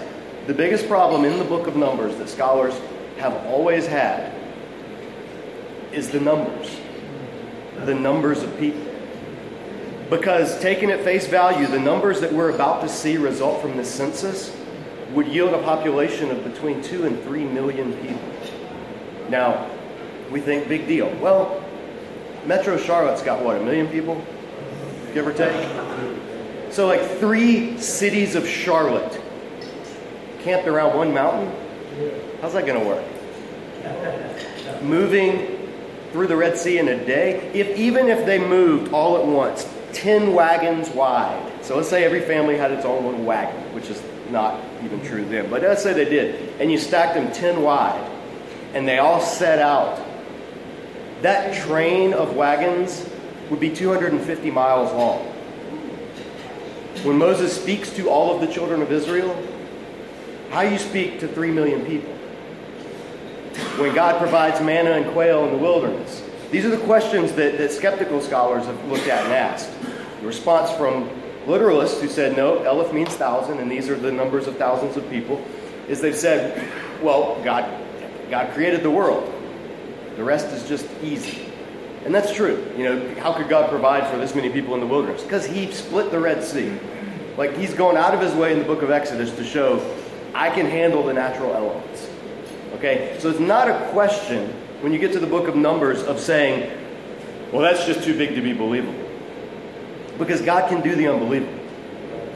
the 0.46 0.54
biggest 0.54 0.88
problem 0.88 1.24
in 1.24 1.38
the 1.38 1.44
book 1.44 1.68
of 1.68 1.76
Numbers 1.76 2.16
that 2.16 2.28
scholars 2.28 2.74
have 3.18 3.34
always 3.46 3.86
had 3.86 4.34
is 5.92 6.10
the 6.10 6.18
numbers. 6.18 6.76
The 7.84 7.94
numbers 7.94 8.42
of 8.42 8.58
people. 8.58 8.84
Because 10.10 10.60
taken 10.60 10.90
at 10.90 11.04
face 11.04 11.28
value, 11.28 11.66
the 11.68 11.78
numbers 11.78 12.20
that 12.20 12.32
we're 12.32 12.50
about 12.50 12.82
to 12.82 12.88
see 12.88 13.16
result 13.16 13.62
from 13.62 13.76
this 13.76 13.88
census 13.88 14.54
would 15.12 15.28
yield 15.28 15.54
a 15.54 15.62
population 15.62 16.30
of 16.30 16.42
between 16.42 16.82
2 16.82 17.06
and 17.06 17.22
3 17.22 17.44
million 17.44 17.92
people. 17.98 18.28
Now, 19.28 19.70
we 20.30 20.40
think 20.40 20.68
big 20.68 20.88
deal. 20.88 21.08
Well, 21.20 21.62
Metro 22.46 22.76
Charlotte's 22.76 23.22
got 23.22 23.44
what, 23.44 23.56
a 23.56 23.62
million 23.62 23.86
people? 23.86 24.24
Give 25.14 25.26
or 25.26 25.32
take? 25.32 25.54
So, 26.72 26.86
like 26.86 27.02
three 27.18 27.78
cities 27.78 28.34
of 28.34 28.48
Charlotte 28.48 29.21
camped 30.42 30.68
around 30.68 30.96
one 30.96 31.12
mountain? 31.14 31.50
How's 32.40 32.54
that 32.54 32.66
going 32.66 32.80
to 32.80 32.86
work? 32.86 33.04
Moving 34.82 35.58
through 36.12 36.26
the 36.26 36.36
Red 36.36 36.58
Sea 36.58 36.78
in 36.78 36.88
a 36.88 37.04
day, 37.04 37.50
if 37.54 37.78
even 37.78 38.08
if 38.08 38.26
they 38.26 38.38
moved 38.38 38.92
all 38.92 39.16
at 39.16 39.24
once, 39.24 39.66
10 39.92 40.34
wagons 40.34 40.88
wide. 40.90 41.64
So 41.64 41.76
let's 41.76 41.88
say 41.88 42.04
every 42.04 42.20
family 42.20 42.56
had 42.56 42.70
its 42.70 42.84
own 42.84 43.04
little 43.04 43.24
wagon, 43.24 43.60
which 43.74 43.88
is 43.88 44.02
not 44.30 44.60
even 44.82 45.04
true 45.04 45.24
then, 45.24 45.48
but 45.50 45.62
let's 45.62 45.82
say 45.82 45.92
they 45.92 46.04
did. 46.04 46.60
And 46.60 46.70
you 46.70 46.78
stacked 46.78 47.14
them 47.14 47.32
10 47.32 47.62
wide, 47.62 48.10
and 48.74 48.86
they 48.88 48.98
all 48.98 49.20
set 49.20 49.58
out. 49.58 50.04
That 51.22 51.54
train 51.62 52.14
of 52.14 52.34
wagons 52.34 53.08
would 53.48 53.60
be 53.60 53.70
250 53.70 54.50
miles 54.50 54.92
long. 54.92 55.20
When 57.04 57.18
Moses 57.18 57.54
speaks 57.54 57.90
to 57.96 58.08
all 58.08 58.34
of 58.34 58.40
the 58.40 58.52
children 58.52 58.82
of 58.82 58.90
Israel, 58.90 59.36
how 60.52 60.60
you 60.60 60.78
speak 60.78 61.18
to 61.20 61.28
3 61.28 61.50
million 61.50 61.84
people? 61.86 62.12
When 63.80 63.94
God 63.94 64.20
provides 64.20 64.60
manna 64.60 64.90
and 64.90 65.10
quail 65.12 65.46
in 65.46 65.52
the 65.52 65.56
wilderness? 65.56 66.22
These 66.50 66.66
are 66.66 66.68
the 66.68 66.84
questions 66.84 67.32
that, 67.32 67.56
that 67.56 67.72
skeptical 67.72 68.20
scholars 68.20 68.66
have 68.66 68.84
looked 68.84 69.08
at 69.08 69.24
and 69.24 69.32
asked. 69.32 69.70
The 70.20 70.26
response 70.26 70.70
from 70.72 71.08
literalists 71.46 72.02
who 72.02 72.08
said, 72.08 72.36
no, 72.36 72.62
Eleph 72.64 72.92
means 72.92 73.14
thousand, 73.14 73.60
and 73.60 73.70
these 73.72 73.88
are 73.88 73.96
the 73.96 74.12
numbers 74.12 74.46
of 74.46 74.58
thousands 74.58 74.98
of 74.98 75.08
people, 75.08 75.42
is 75.88 76.02
they've 76.02 76.14
said, 76.14 76.70
well, 77.02 77.42
God, 77.42 77.64
God 78.28 78.52
created 78.52 78.82
the 78.82 78.90
world. 78.90 79.32
The 80.16 80.24
rest 80.24 80.48
is 80.48 80.68
just 80.68 80.86
easy. 81.02 81.50
And 82.04 82.14
that's 82.14 82.30
true. 82.34 82.70
You 82.76 82.84
know, 82.84 83.14
how 83.20 83.32
could 83.32 83.48
God 83.48 83.70
provide 83.70 84.06
for 84.10 84.18
this 84.18 84.34
many 84.34 84.50
people 84.50 84.74
in 84.74 84.80
the 84.80 84.86
wilderness? 84.86 85.22
Because 85.22 85.46
he 85.46 85.72
split 85.72 86.10
the 86.10 86.20
Red 86.20 86.44
Sea. 86.44 86.78
Like 87.38 87.56
he's 87.56 87.72
going 87.72 87.96
out 87.96 88.12
of 88.12 88.20
his 88.20 88.34
way 88.34 88.52
in 88.52 88.58
the 88.58 88.66
book 88.66 88.82
of 88.82 88.90
Exodus 88.90 89.34
to 89.36 89.44
show 89.44 89.78
I 90.34 90.50
can 90.50 90.66
handle 90.66 91.04
the 91.04 91.12
natural 91.12 91.54
elements. 91.54 92.08
Okay? 92.74 93.16
So 93.18 93.30
it's 93.30 93.40
not 93.40 93.68
a 93.68 93.88
question 93.90 94.50
when 94.80 94.92
you 94.92 94.98
get 94.98 95.12
to 95.12 95.20
the 95.20 95.26
book 95.26 95.48
of 95.48 95.56
Numbers 95.56 96.02
of 96.02 96.18
saying, 96.18 96.70
well, 97.52 97.62
that's 97.62 97.86
just 97.86 98.02
too 98.02 98.16
big 98.16 98.34
to 98.34 98.40
be 98.40 98.52
believable. 98.52 98.98
Because 100.18 100.40
God 100.40 100.68
can 100.68 100.80
do 100.82 100.94
the 100.94 101.08
unbelievable. 101.08 101.58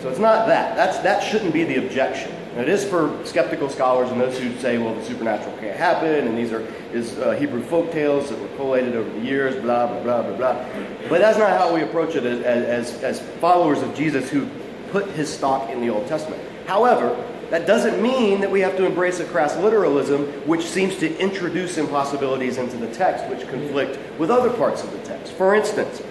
So 0.00 0.11
it's 0.11 0.19
not 0.19 0.47
that. 0.47 0.76
That's, 0.76 0.99
that 0.99 1.23
shouldn't 1.23 1.53
be 1.53 1.65
the 1.65 1.85
objection. 1.85 2.33
It 2.57 2.71
is 2.71 2.85
for 2.85 3.23
skeptical 3.26 3.69
scholars 3.69 4.11
and 4.11 4.19
those 4.19 4.38
who 4.38 4.57
say, 4.61 4.79
well, 4.79 4.95
the 4.95 5.05
supernatural 5.05 5.55
can't 5.59 5.76
happen, 5.76 6.26
and 6.26 6.38
these 6.38 6.53
are 6.53 6.67
is 6.93 7.19
uh, 7.19 7.33
Hebrew 7.33 7.62
folk 7.62 7.93
tales 7.93 8.31
that 8.31 8.41
were 8.41 8.49
collated 8.57 8.97
over 8.97 9.11
the 9.11 9.21
years, 9.21 9.61
blah, 9.62 9.87
blah, 9.87 10.03
blah, 10.03 10.23
blah, 10.23 10.37
blah. 10.37 10.67
But 11.11 11.21
that's 11.21 11.38
not 11.38 11.50
how 11.50 11.75
we 11.75 11.83
approach 11.83 12.15
it 12.15 12.25
as, 12.25 12.41
as, 12.43 13.03
as 13.03 13.21
followers 13.41 13.83
of 13.83 13.95
Jesus 13.95 14.31
who 14.31 14.49
put 14.91 15.07
his 15.11 15.31
stock 15.31 15.69
in 15.69 15.81
the 15.81 15.91
Old 15.91 16.07
Testament. 16.07 16.43
However, 16.67 17.15
that 17.50 17.67
doesn't 17.67 18.03
mean 18.03 18.41
that 18.41 18.50
we 18.50 18.61
have 18.61 18.76
to 18.76 18.85
embrace 18.85 19.21
a 19.21 19.25
crass 19.25 19.57
literalism, 19.57 20.26
which 20.47 20.65
seems 20.65 20.97
to 20.97 21.19
introduce 21.19 21.79
impossibilities 21.79 22.59
into 22.59 22.76
the 22.76 22.93
text, 22.93 23.25
which 23.26 23.47
conflict 23.49 23.99
with 24.19 24.31
other 24.31 24.50
parts 24.50 24.83
of 24.83 24.91
the 24.91 24.99
text. 24.99 25.33
For 25.33 25.55
instance, 25.55 26.03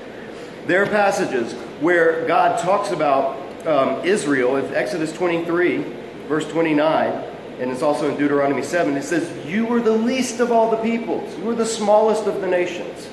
there 0.65 0.81
are 0.81 0.87
passages 0.87 1.53
where 1.81 2.25
God 2.25 2.59
talks 2.59 2.91
about 2.91 3.37
um, 3.67 4.05
Israel 4.05 4.55
in 4.55 4.73
Exodus 4.73 5.11
23, 5.13 5.83
verse 6.27 6.47
29, 6.49 7.11
and 7.59 7.71
it's 7.71 7.81
also 7.81 8.09
in 8.09 8.17
Deuteronomy 8.17 8.63
7. 8.63 8.95
It 8.95 9.03
says, 9.03 9.45
You 9.45 9.65
were 9.65 9.81
the 9.81 9.91
least 9.91 10.39
of 10.39 10.51
all 10.51 10.71
the 10.71 10.77
peoples, 10.77 11.37
you 11.37 11.43
were 11.43 11.55
the 11.55 11.65
smallest 11.65 12.27
of 12.27 12.41
the 12.41 12.47
nations. 12.47 13.09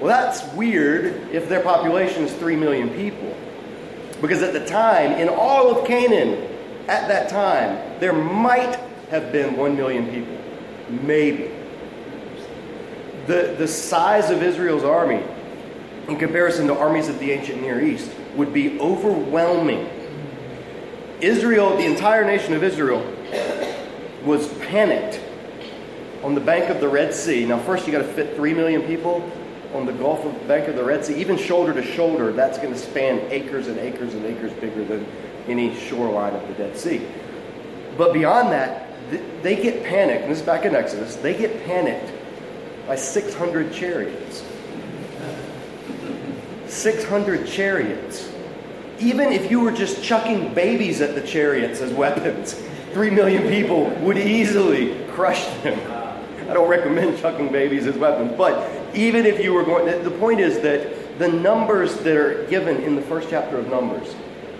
Well, 0.00 0.08
that's 0.08 0.44
weird 0.54 1.30
if 1.32 1.48
their 1.48 1.62
population 1.62 2.24
is 2.24 2.32
3 2.34 2.56
million 2.56 2.90
people. 2.90 3.34
Because 4.20 4.42
at 4.42 4.52
the 4.52 4.64
time, 4.64 5.12
in 5.12 5.28
all 5.28 5.76
of 5.76 5.86
Canaan, 5.86 6.53
at 6.88 7.08
that 7.08 7.28
time, 7.30 7.98
there 8.00 8.12
might 8.12 8.78
have 9.10 9.32
been 9.32 9.56
1 9.56 9.76
million 9.76 10.10
people. 10.10 10.38
Maybe. 11.02 11.50
The, 13.26 13.54
the 13.58 13.68
size 13.68 14.30
of 14.30 14.42
Israel's 14.42 14.84
army, 14.84 15.22
in 16.08 16.16
comparison 16.18 16.66
to 16.66 16.76
armies 16.76 17.08
of 17.08 17.18
the 17.18 17.30
ancient 17.30 17.62
Near 17.62 17.80
East, 17.82 18.10
would 18.34 18.52
be 18.52 18.78
overwhelming. 18.80 19.88
Israel, 21.20 21.76
the 21.76 21.86
entire 21.86 22.24
nation 22.24 22.52
of 22.52 22.62
Israel, 22.62 23.00
was 24.24 24.52
panicked 24.58 25.20
on 26.22 26.34
the 26.34 26.40
bank 26.40 26.70
of 26.70 26.80
the 26.80 26.88
Red 26.88 27.14
Sea. 27.14 27.46
Now, 27.46 27.58
first, 27.58 27.86
you 27.86 27.92
got 27.92 27.98
to 27.98 28.12
fit 28.12 28.36
3 28.36 28.54
million 28.54 28.82
people 28.82 29.30
on 29.74 29.86
the 29.86 29.92
Gulf 29.92 30.24
of 30.24 30.48
bank 30.48 30.68
of 30.68 30.76
the 30.76 30.84
Red 30.84 31.04
Sea, 31.04 31.14
even 31.16 31.36
shoulder 31.36 31.72
to 31.74 31.82
shoulder. 31.82 32.32
That's 32.32 32.58
going 32.58 32.72
to 32.72 32.78
span 32.78 33.20
acres 33.30 33.68
and 33.68 33.78
acres 33.78 34.14
and 34.14 34.24
acres 34.24 34.52
bigger 34.54 34.84
than 34.84 35.06
any 35.48 35.74
shoreline 35.74 36.34
of 36.34 36.46
the 36.48 36.54
Dead 36.54 36.76
Sea. 36.76 37.06
But 37.96 38.12
beyond 38.12 38.52
that, 38.52 38.88
they 39.42 39.56
get 39.56 39.84
panicked, 39.84 40.28
this 40.28 40.40
is 40.40 40.46
back 40.46 40.64
in 40.64 40.74
Exodus, 40.74 41.16
they 41.16 41.36
get 41.36 41.64
panicked 41.64 42.12
by 42.86 42.96
600 42.96 43.72
chariots. 43.72 44.44
600 46.66 47.46
chariots. 47.46 48.30
Even 48.98 49.32
if 49.32 49.50
you 49.50 49.60
were 49.60 49.72
just 49.72 50.02
chucking 50.02 50.54
babies 50.54 51.00
at 51.00 51.14
the 51.14 51.20
chariots 51.20 51.80
as 51.80 51.92
weapons, 51.92 52.54
3 52.92 53.10
million 53.10 53.42
people 53.48 53.90
would 54.00 54.18
easily 54.18 55.04
crush 55.10 55.44
them. 55.62 55.78
I 56.48 56.54
don't 56.54 56.68
recommend 56.68 57.18
chucking 57.18 57.50
babies 57.50 57.86
as 57.86 57.96
weapons, 57.96 58.32
but 58.36 58.70
even 58.94 59.26
if 59.26 59.42
you 59.42 59.52
were 59.52 59.64
going, 59.64 60.02
the 60.04 60.10
point 60.10 60.40
is 60.40 60.60
that 60.60 61.18
the 61.18 61.28
numbers 61.28 61.96
that 61.98 62.16
are 62.16 62.44
given 62.46 62.82
in 62.82 62.96
the 62.96 63.02
first 63.02 63.30
chapter 63.30 63.58
of 63.58 63.68
Numbers 63.68 64.14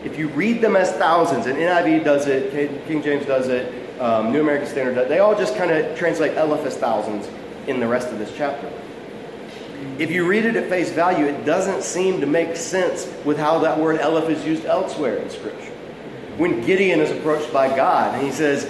if 0.05 0.19
you 0.19 0.29
read 0.29 0.61
them 0.61 0.77
as 0.77 0.93
thousands, 0.93 1.47
and 1.47 1.57
NIV 1.59 2.05
does 2.05 2.27
it, 2.27 2.53
King 2.87 3.03
James 3.03 3.27
does 3.27 3.49
it, 3.49 4.01
um, 4.01 4.33
New 4.33 4.41
American 4.41 4.69
Standard 4.69 4.95
does 4.95 5.09
they 5.09 5.21
all 5.21 5.37
just 5.37 5.57
kind 5.57 5.71
of 5.71 5.97
translate 5.97 6.37
Eleph 6.37 6.65
as 6.67 6.77
thousands. 6.77 7.29
in 7.67 7.81
the 7.81 7.89
rest 7.89 8.09
of 8.09 8.19
this 8.19 8.31
chapter. 8.37 8.71
If 9.99 10.11
you 10.11 10.27
read 10.27 10.45
it 10.45 10.57
at 10.57 10.69
face 10.69 10.91
value, 10.91 11.25
it 11.25 11.47
doesn't 11.47 11.83
seem 11.83 12.21
to 12.21 12.27
make 12.27 12.57
sense 12.57 13.11
with 13.25 13.39
how 13.39 13.61
that 13.61 13.79
word 13.79 14.01
Aleph 14.01 14.29
is 14.29 14.45
used 14.45 14.67
elsewhere 14.67 15.17
in 15.17 15.31
Scripture. 15.31 15.73
When 16.37 16.61
Gideon 16.67 17.01
is 17.01 17.11
approached 17.11 17.53
by 17.53 17.75
God 17.75 18.15
and 18.15 18.23
he 18.23 18.33
says, 18.33 18.69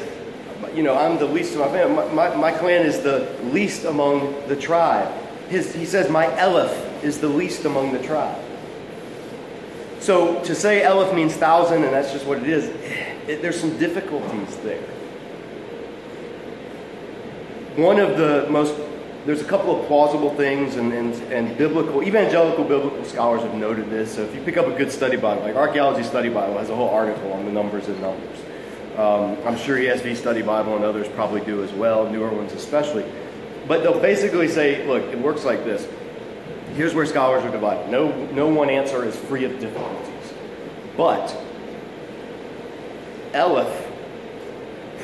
You 0.74 0.82
know, 0.82 0.96
I'm 0.96 1.18
the 1.18 1.26
least 1.26 1.54
of 1.54 1.60
my 1.60 1.68
family, 1.68 1.96
my, 2.14 2.28
my, 2.28 2.36
my 2.36 2.52
clan 2.52 2.86
is 2.86 3.00
the 3.00 3.36
least 3.44 3.84
among 3.84 4.46
the 4.46 4.54
tribe. 4.54 5.12
His, 5.48 5.74
he 5.74 5.86
says, 5.86 6.10
My 6.10 6.26
Aleph 6.40 7.02
is 7.02 7.20
the 7.20 7.28
least 7.28 7.64
among 7.64 7.92
the 7.92 8.02
tribe. 8.02 8.43
So 10.04 10.38
to 10.44 10.54
say 10.54 10.84
Aleph 10.84 11.14
means 11.14 11.32
thousand, 11.32 11.82
and 11.82 11.90
that's 11.90 12.12
just 12.12 12.26
what 12.26 12.36
it 12.36 12.46
is, 12.46 12.64
it, 13.26 13.40
there's 13.40 13.58
some 13.58 13.74
difficulties 13.78 14.54
there. 14.58 14.82
One 17.76 17.98
of 17.98 18.18
the 18.18 18.46
most 18.50 18.78
there's 19.24 19.40
a 19.40 19.46
couple 19.46 19.80
of 19.80 19.86
plausible 19.86 20.34
things, 20.34 20.76
and, 20.76 20.92
and, 20.92 21.14
and 21.32 21.56
biblical, 21.56 22.02
evangelical 22.02 22.64
biblical 22.64 23.02
scholars 23.06 23.40
have 23.40 23.54
noted 23.54 23.88
this. 23.88 24.16
So 24.16 24.20
if 24.20 24.34
you 24.34 24.42
pick 24.42 24.58
up 24.58 24.66
a 24.66 24.76
good 24.76 24.92
study 24.92 25.16
Bible, 25.16 25.40
like 25.40 25.56
Archaeology 25.56 26.02
Study 26.02 26.28
Bible 26.28 26.58
has 26.58 26.68
a 26.68 26.76
whole 26.76 26.90
article 26.90 27.32
on 27.32 27.46
the 27.46 27.50
numbers 27.50 27.88
and 27.88 27.98
numbers. 28.02 28.38
Um, 28.98 29.38
I'm 29.46 29.56
sure 29.56 29.78
ESV 29.78 30.16
Study 30.16 30.42
Bible 30.42 30.76
and 30.76 30.84
others 30.84 31.08
probably 31.08 31.40
do 31.40 31.64
as 31.64 31.72
well, 31.72 32.10
newer 32.10 32.28
ones 32.28 32.52
especially. 32.52 33.06
But 33.66 33.82
they'll 33.82 33.98
basically 33.98 34.48
say, 34.48 34.86
look, 34.86 35.02
it 35.04 35.18
works 35.18 35.46
like 35.46 35.64
this. 35.64 35.88
Here's 36.74 36.92
where 36.92 37.06
scholars 37.06 37.44
are 37.44 37.52
divided. 37.52 37.88
No, 37.88 38.12
no 38.32 38.48
one 38.48 38.68
answer 38.68 39.04
is 39.04 39.14
free 39.14 39.44
of 39.44 39.60
difficulties. 39.60 40.34
But 40.96 41.36
Aleph 43.32 43.92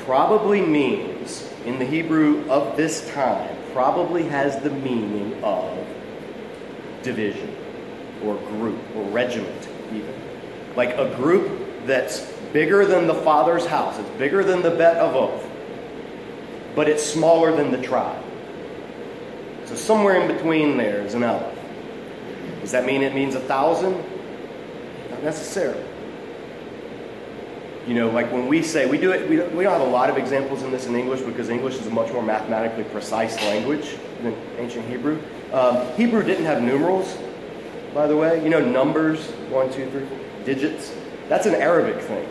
probably 0.05 0.61
means, 0.61 1.49
in 1.65 1.79
the 1.79 1.85
Hebrew 1.85 2.49
of 2.51 2.77
this 2.77 3.09
time, 3.13 3.57
probably 3.73 4.25
has 4.25 4.61
the 4.65 4.71
meaning 4.71 5.43
of 5.45 5.87
division 7.03 7.57
or 8.25 8.35
group 8.35 8.81
or 8.97 9.05
regiment, 9.05 9.69
even. 9.93 10.15
Like 10.75 10.91
a 10.97 11.15
group 11.15 11.87
that's 11.87 12.33
bigger 12.53 12.85
than 12.85 13.07
the 13.07 13.15
father's 13.15 13.65
house, 13.65 13.97
it's 13.97 14.11
bigger 14.19 14.43
than 14.43 14.61
the 14.63 14.71
Bet 14.71 14.97
Avot, 14.97 15.41
but 16.75 16.89
it's 16.89 17.05
smaller 17.05 17.55
than 17.55 17.71
the 17.71 17.81
tribe. 17.81 18.25
So 19.67 19.77
somewhere 19.77 20.21
in 20.21 20.27
between 20.27 20.77
there 20.77 21.03
is 21.03 21.15
an 21.15 21.23
Aleph. 21.23 21.60
Does 22.71 22.79
that 22.81 22.87
mean 22.87 23.03
it 23.03 23.17
means 23.17 23.35
a 23.35 23.41
thousand? 23.41 23.95
Not 25.11 25.25
necessarily. 25.25 25.85
You 27.85 27.95
know, 27.95 28.11
like 28.11 28.31
when 28.31 28.47
we 28.47 28.63
say, 28.63 28.87
we 28.87 28.97
do 28.97 29.11
it, 29.11 29.29
we, 29.29 29.41
we 29.41 29.65
don't 29.65 29.73
have 29.73 29.81
a 29.81 29.91
lot 29.91 30.09
of 30.09 30.17
examples 30.17 30.63
in 30.63 30.71
this 30.71 30.87
in 30.87 30.95
English 30.95 31.21
because 31.23 31.49
English 31.49 31.75
is 31.81 31.89
a 31.89 31.91
much 31.91 32.13
more 32.13 32.23
mathematically 32.23 32.85
precise 32.85 33.35
language 33.39 33.97
than 34.23 34.37
ancient 34.57 34.87
Hebrew. 34.87 35.21
Um, 35.53 35.85
Hebrew 35.97 36.23
didn't 36.23 36.45
have 36.45 36.63
numerals, 36.63 37.19
by 37.93 38.07
the 38.07 38.17
way. 38.17 38.41
You 38.41 38.51
know, 38.51 38.65
numbers, 38.65 39.27
one, 39.51 39.73
two, 39.73 39.91
three, 39.91 40.07
digits. 40.45 40.95
That's 41.29 41.47
an 41.47 41.57
Arabic 41.57 42.01
thing. 42.01 42.25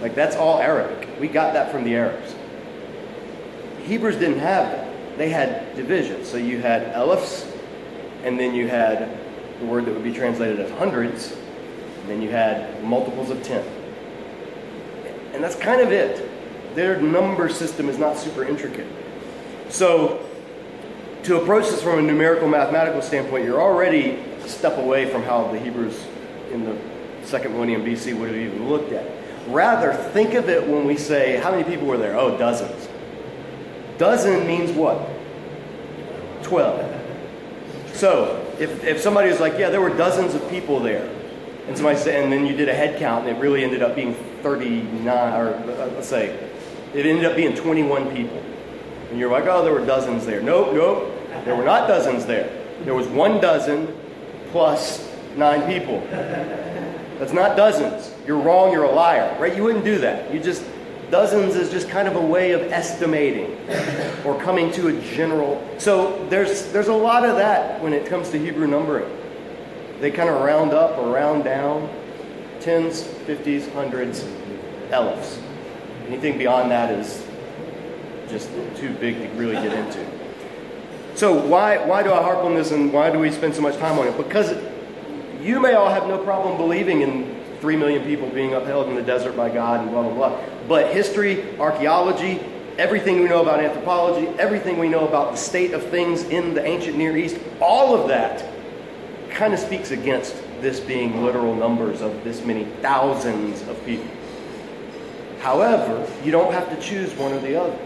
Like, 0.00 0.14
that's 0.14 0.36
all 0.36 0.58
Arabic. 0.58 1.06
We 1.20 1.28
got 1.28 1.52
that 1.52 1.70
from 1.70 1.84
the 1.84 1.96
Arabs. 1.96 2.34
Hebrews 3.82 4.16
didn't 4.16 4.38
have 4.38 4.70
that. 4.70 5.18
They 5.18 5.28
had 5.28 5.76
divisions. 5.76 6.30
So 6.30 6.38
you 6.38 6.62
had 6.62 6.84
elephs, 6.94 7.46
and 8.22 8.40
then 8.40 8.54
you 8.54 8.68
had 8.68 9.20
the 9.60 9.66
word 9.66 9.86
that 9.86 9.94
would 9.94 10.04
be 10.04 10.12
translated 10.12 10.60
as 10.60 10.70
hundreds, 10.72 11.32
and 11.32 12.10
then 12.10 12.22
you 12.22 12.30
had 12.30 12.82
multiples 12.84 13.30
of 13.30 13.42
ten. 13.42 13.64
And 15.32 15.42
that's 15.42 15.56
kind 15.56 15.80
of 15.80 15.90
it. 15.92 16.30
Their 16.74 17.00
number 17.00 17.48
system 17.48 17.88
is 17.88 17.98
not 17.98 18.16
super 18.16 18.44
intricate. 18.44 18.86
So, 19.68 20.24
to 21.24 21.40
approach 21.40 21.64
this 21.70 21.82
from 21.82 21.98
a 21.98 22.02
numerical 22.02 22.48
mathematical 22.48 23.00
standpoint, 23.00 23.44
you're 23.44 23.62
already 23.62 24.18
a 24.42 24.48
step 24.48 24.78
away 24.78 25.10
from 25.10 25.22
how 25.22 25.50
the 25.50 25.58
Hebrews 25.58 26.06
in 26.52 26.64
the 26.64 26.76
second 27.24 27.52
millennium 27.52 27.84
BC 27.84 28.18
would 28.18 28.28
have 28.28 28.36
even 28.36 28.68
looked 28.68 28.92
at. 28.92 29.10
Rather, 29.48 29.92
think 29.92 30.34
of 30.34 30.48
it 30.48 30.66
when 30.66 30.84
we 30.84 30.96
say, 30.96 31.36
how 31.36 31.50
many 31.50 31.64
people 31.64 31.86
were 31.86 31.98
there? 31.98 32.16
Oh, 32.16 32.36
dozens. 32.36 32.88
Dozen 33.98 34.46
means 34.46 34.70
what? 34.72 35.08
Twelve. 36.42 36.90
So, 37.94 38.43
if, 38.60 38.84
if 38.84 39.00
somebody 39.00 39.30
was 39.30 39.40
like, 39.40 39.58
yeah, 39.58 39.70
there 39.70 39.80
were 39.80 39.94
dozens 39.96 40.34
of 40.34 40.48
people 40.50 40.80
there, 40.80 41.08
and 41.66 41.76
somebody 41.76 41.98
said, 41.98 42.22
and 42.22 42.32
then 42.32 42.46
you 42.46 42.54
did 42.54 42.68
a 42.68 42.74
head 42.74 42.98
count, 42.98 43.26
and 43.26 43.36
it 43.36 43.40
really 43.40 43.64
ended 43.64 43.82
up 43.82 43.94
being 43.94 44.14
39, 44.42 45.06
or 45.08 45.54
uh, 45.54 45.86
let's 45.94 46.08
say, 46.08 46.30
it 46.94 47.06
ended 47.06 47.24
up 47.24 47.36
being 47.36 47.54
21 47.54 48.14
people. 48.14 48.42
And 49.10 49.18
you're 49.18 49.30
like, 49.30 49.44
oh, 49.46 49.64
there 49.64 49.72
were 49.72 49.84
dozens 49.84 50.26
there. 50.26 50.42
Nope, 50.42 50.74
nope. 50.74 51.12
There 51.44 51.56
were 51.56 51.64
not 51.64 51.88
dozens 51.88 52.26
there. 52.26 52.50
There 52.84 52.94
was 52.94 53.06
one 53.08 53.40
dozen 53.40 53.94
plus 54.50 55.10
nine 55.36 55.62
people. 55.72 56.00
That's 57.18 57.32
not 57.32 57.56
dozens. 57.56 58.12
You're 58.26 58.40
wrong, 58.40 58.72
you're 58.72 58.84
a 58.84 58.92
liar, 58.92 59.36
right? 59.40 59.54
You 59.54 59.62
wouldn't 59.62 59.84
do 59.84 59.98
that. 59.98 60.32
You 60.32 60.40
just, 60.40 60.64
dozens 61.10 61.56
is 61.56 61.70
just 61.70 61.88
kind 61.88 62.08
of 62.08 62.16
a 62.16 62.20
way 62.20 62.52
of 62.52 62.62
estimating 62.72 63.56
or 64.24 64.40
coming 64.40 64.70
to 64.72 64.88
a 64.88 65.00
general. 65.02 65.66
So 65.78 66.26
there's, 66.28 66.72
there's 66.72 66.88
a 66.88 66.94
lot 66.94 67.24
of 67.24 67.36
that 67.36 67.82
when 67.82 67.92
it 67.92 68.06
comes 68.06 68.30
to 68.30 68.38
Hebrew 68.38 68.66
numbering. 68.66 69.10
They 70.00 70.10
kind 70.10 70.28
of 70.28 70.40
round 70.42 70.72
up 70.72 70.98
or 70.98 71.12
round 71.12 71.44
down 71.44 71.88
tens, 72.60 73.02
fifties, 73.02 73.68
hundreds, 73.72 74.24
elephs. 74.90 75.38
Anything 76.06 76.38
beyond 76.38 76.70
that 76.70 76.90
is 76.90 77.24
just 78.28 78.50
too 78.76 78.92
big 78.94 79.18
to 79.18 79.28
really 79.38 79.54
get 79.54 79.72
into. 79.72 80.04
So 81.14 81.32
why 81.46 81.78
why 81.86 82.02
do 82.02 82.12
I 82.12 82.22
harp 82.22 82.38
on 82.38 82.54
this 82.54 82.72
and 82.72 82.92
why 82.92 83.10
do 83.10 83.18
we 83.18 83.30
spend 83.30 83.54
so 83.54 83.60
much 83.60 83.76
time 83.76 83.98
on 83.98 84.08
it? 84.08 84.16
Because 84.16 84.56
you 85.40 85.60
may 85.60 85.74
all 85.74 85.88
have 85.88 86.06
no 86.08 86.18
problem 86.18 86.56
believing 86.56 87.02
in 87.02 87.40
three 87.60 87.76
million 87.76 88.02
people 88.04 88.28
being 88.30 88.54
upheld 88.54 88.88
in 88.88 88.94
the 88.94 89.02
desert 89.02 89.36
by 89.36 89.48
God 89.48 89.80
and 89.80 89.90
blah 89.90 90.02
blah 90.02 90.14
blah. 90.14 90.53
But 90.68 90.92
history, 90.92 91.58
archaeology, 91.58 92.40
everything 92.78 93.20
we 93.20 93.28
know 93.28 93.42
about 93.42 93.60
anthropology, 93.60 94.26
everything 94.38 94.78
we 94.78 94.88
know 94.88 95.06
about 95.06 95.32
the 95.32 95.36
state 95.36 95.72
of 95.72 95.82
things 95.90 96.22
in 96.24 96.54
the 96.54 96.64
ancient 96.64 96.96
Near 96.96 97.16
East, 97.16 97.38
all 97.60 97.94
of 97.94 98.08
that 98.08 98.50
kind 99.30 99.52
of 99.52 99.60
speaks 99.60 99.90
against 99.90 100.34
this 100.60 100.80
being 100.80 101.22
literal 101.22 101.54
numbers 101.54 102.00
of 102.00 102.24
this 102.24 102.44
many 102.44 102.64
thousands 102.80 103.62
of 103.68 103.84
people. 103.84 104.08
However, 105.40 106.08
you 106.24 106.30
don't 106.30 106.52
have 106.52 106.70
to 106.70 106.80
choose 106.80 107.12
one 107.14 107.32
or 107.32 107.40
the 107.40 107.60
other. 107.60 107.78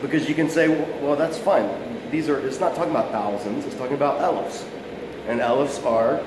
Because 0.00 0.28
you 0.28 0.34
can 0.34 0.48
say, 0.48 0.68
well, 1.00 1.16
that's 1.16 1.38
fine. 1.38 1.68
These 2.10 2.28
are 2.28 2.38
it's 2.46 2.60
not 2.60 2.74
talking 2.74 2.90
about 2.90 3.10
thousands, 3.10 3.64
it's 3.64 3.76
talking 3.76 3.94
about 3.94 4.20
elephs. 4.20 4.64
And 5.26 5.40
elephs 5.40 5.78
are 5.84 6.20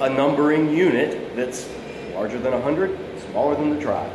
a 0.00 0.10
numbering 0.10 0.74
unit 0.74 1.36
that's 1.36 1.68
larger 2.14 2.38
than 2.38 2.52
100, 2.52 2.98
smaller 3.30 3.54
than 3.54 3.70
the 3.74 3.80
tribe. 3.80 4.10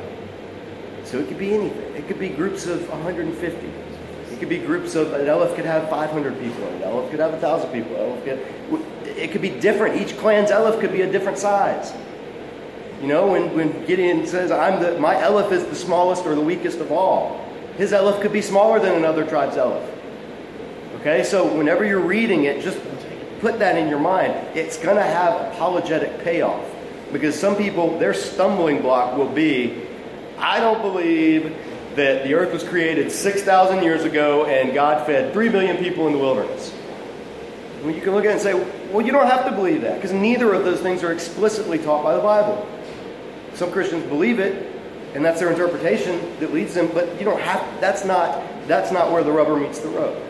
So 1.07 1.17
it 1.19 1.29
could 1.29 1.39
be 1.39 1.53
anything. 1.53 1.95
It 1.95 2.05
could 2.07 2.19
be 2.19 2.27
groups 2.27 2.65
of 2.65 2.87
150. 2.89 3.67
It 4.37 4.39
could 4.39 4.49
be 4.49 4.59
groups 4.59 4.95
of 4.95 5.13
an 5.13 5.29
Aleph 5.29 5.55
could 5.55 5.65
have 5.65 5.89
500 5.89 6.37
people, 6.39 6.67
an 6.67 6.83
Aleph 6.83 7.09
could 7.09 7.21
have 7.21 7.31
1,000 7.31 7.71
people. 7.71 7.95
Aleph 7.95 8.25
could, 8.25 9.07
it 9.07 9.31
could 9.31 9.41
be 9.41 9.49
different. 9.49 10.01
Each 10.01 10.17
clan's 10.17 10.51
Aleph 10.51 10.81
could 10.81 10.91
be 10.91 11.03
a 11.03 11.11
different 11.11 11.37
size. 11.37 11.93
You 13.01 13.07
know, 13.07 13.27
when, 13.27 13.55
when 13.55 13.85
Gideon 13.85 14.27
says, 14.27 14.51
I'm 14.51 14.81
the, 14.81 14.99
my 14.99 15.23
Aleph 15.23 15.53
is 15.53 15.63
the 15.65 15.75
smallest 15.75 16.25
or 16.25 16.35
the 16.35 16.41
weakest 16.41 16.79
of 16.79 16.91
all, 16.91 17.41
his 17.77 17.93
Aleph 17.93 18.21
could 18.21 18.33
be 18.33 18.41
smaller 18.41 18.79
than 18.79 18.95
another 18.95 19.25
tribe's 19.25 19.55
Aleph. 19.55 19.89
Okay, 20.99 21.23
so 21.23 21.55
whenever 21.55 21.85
you're 21.85 22.01
reading 22.01 22.43
it, 22.43 22.61
just 22.61 22.79
put 23.39 23.59
that 23.59 23.77
in 23.77 23.87
your 23.87 23.99
mind. 23.99 24.33
It's 24.57 24.77
going 24.77 24.97
to 24.97 25.03
have 25.03 25.53
apologetic 25.53 26.19
payoff. 26.19 26.65
Because 27.13 27.39
some 27.39 27.55
people, 27.55 27.97
their 27.97 28.13
stumbling 28.13 28.81
block 28.81 29.15
will 29.15 29.29
be, 29.29 29.87
I 30.38 30.60
don't 30.60 30.82
believe 30.82 31.56
that 31.95 32.23
the 32.23 32.36
earth 32.36 32.54
was 32.54 32.63
created 32.63 33.12
6,000 33.12 33.84
years 33.84 34.04
ago 34.04 34.45
and 34.45 34.73
God 34.73 35.06
fed 35.06 35.34
3 35.34 35.50
million 35.50 35.78
people 35.78 36.08
in 36.08 36.13
the 36.13 36.19
wilderness. 36.19 36.73
Well, 37.82 37.93
you 37.93 38.02
can 38.02 38.13
look 38.13 38.26
at 38.26 38.30
it 38.30 38.34
and 38.34 38.41
say, 38.41 38.54
well, 38.91 39.06
you 39.06 39.12
don't 39.12 39.28
have 39.28 39.45
to 39.45 39.52
believe 39.52 39.82
that 39.82 39.95
because 39.95 40.13
neither 40.13 40.54
of 40.54 40.63
those 40.63 40.80
things 40.80 41.04
are 41.04 41.12
explicitly 41.12 41.78
taught 41.78 42.04
by 42.04 42.15
the 42.15 42.21
Bible. 42.21 42.67
Some 43.54 43.71
Christians 43.71 44.06
believe 44.06 44.39
it, 44.39 44.76
and 45.15 45.26
that's 45.26 45.39
their 45.39 45.50
interpretation 45.50 46.19
that 46.39 46.54
leads 46.54 46.73
them, 46.73 46.89
but 46.93 47.17
you 47.19 47.26
don't 47.26 47.41
have 47.41 47.82
that's 47.82 48.06
not 48.06 48.43
that's 48.67 48.91
not 48.91 49.12
where 49.12 49.23
the 49.23 49.32
rubber 49.32 49.56
meets 49.56 49.80
the 49.80 49.89
road. 49.89 50.21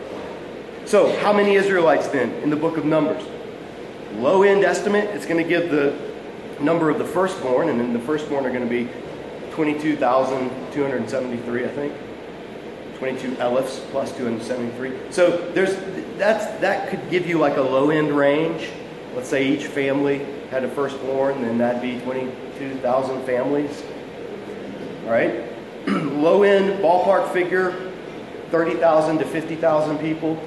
So, 0.84 1.14
how 1.20 1.32
many 1.32 1.54
Israelites 1.56 2.08
then 2.08 2.30
in 2.42 2.48
the 2.48 2.56
book 2.56 2.76
of 2.76 2.84
Numbers? 2.84 3.22
Low 4.14 4.42
end 4.42 4.64
estimate, 4.64 5.04
it's 5.10 5.26
going 5.26 5.42
to 5.42 5.48
give 5.48 5.70
the 5.70 5.94
number 6.60 6.88
of 6.88 6.98
the 6.98 7.04
firstborn, 7.04 7.68
and 7.68 7.78
then 7.78 7.92
the 7.92 7.98
firstborn 7.98 8.46
are 8.46 8.50
going 8.50 8.66
to 8.66 8.70
be 8.70 8.90
22,273, 9.58 11.64
I 11.64 11.68
think. 11.68 11.92
22 12.98 13.36
elephs 13.38 13.80
plus 13.90 14.16
273. 14.16 15.10
So 15.10 15.50
there's 15.50 15.74
that's 16.16 16.46
that 16.60 16.90
could 16.90 17.10
give 17.10 17.26
you 17.26 17.38
like 17.38 17.56
a 17.56 17.62
low 17.62 17.90
end 17.90 18.16
range. 18.16 18.68
Let's 19.16 19.28
say 19.28 19.48
each 19.48 19.66
family 19.66 20.24
had 20.52 20.62
a 20.62 20.68
firstborn, 20.68 21.42
then 21.42 21.58
that'd 21.58 21.82
be 21.82 21.98
22,000 22.02 23.24
families. 23.24 23.82
All 25.04 25.10
right? 25.10 25.42
low 25.88 26.44
end 26.44 26.80
ballpark 26.80 27.32
figure 27.32 27.90
30,000 28.52 29.18
to 29.18 29.24
50,000 29.24 29.98
people, 29.98 30.40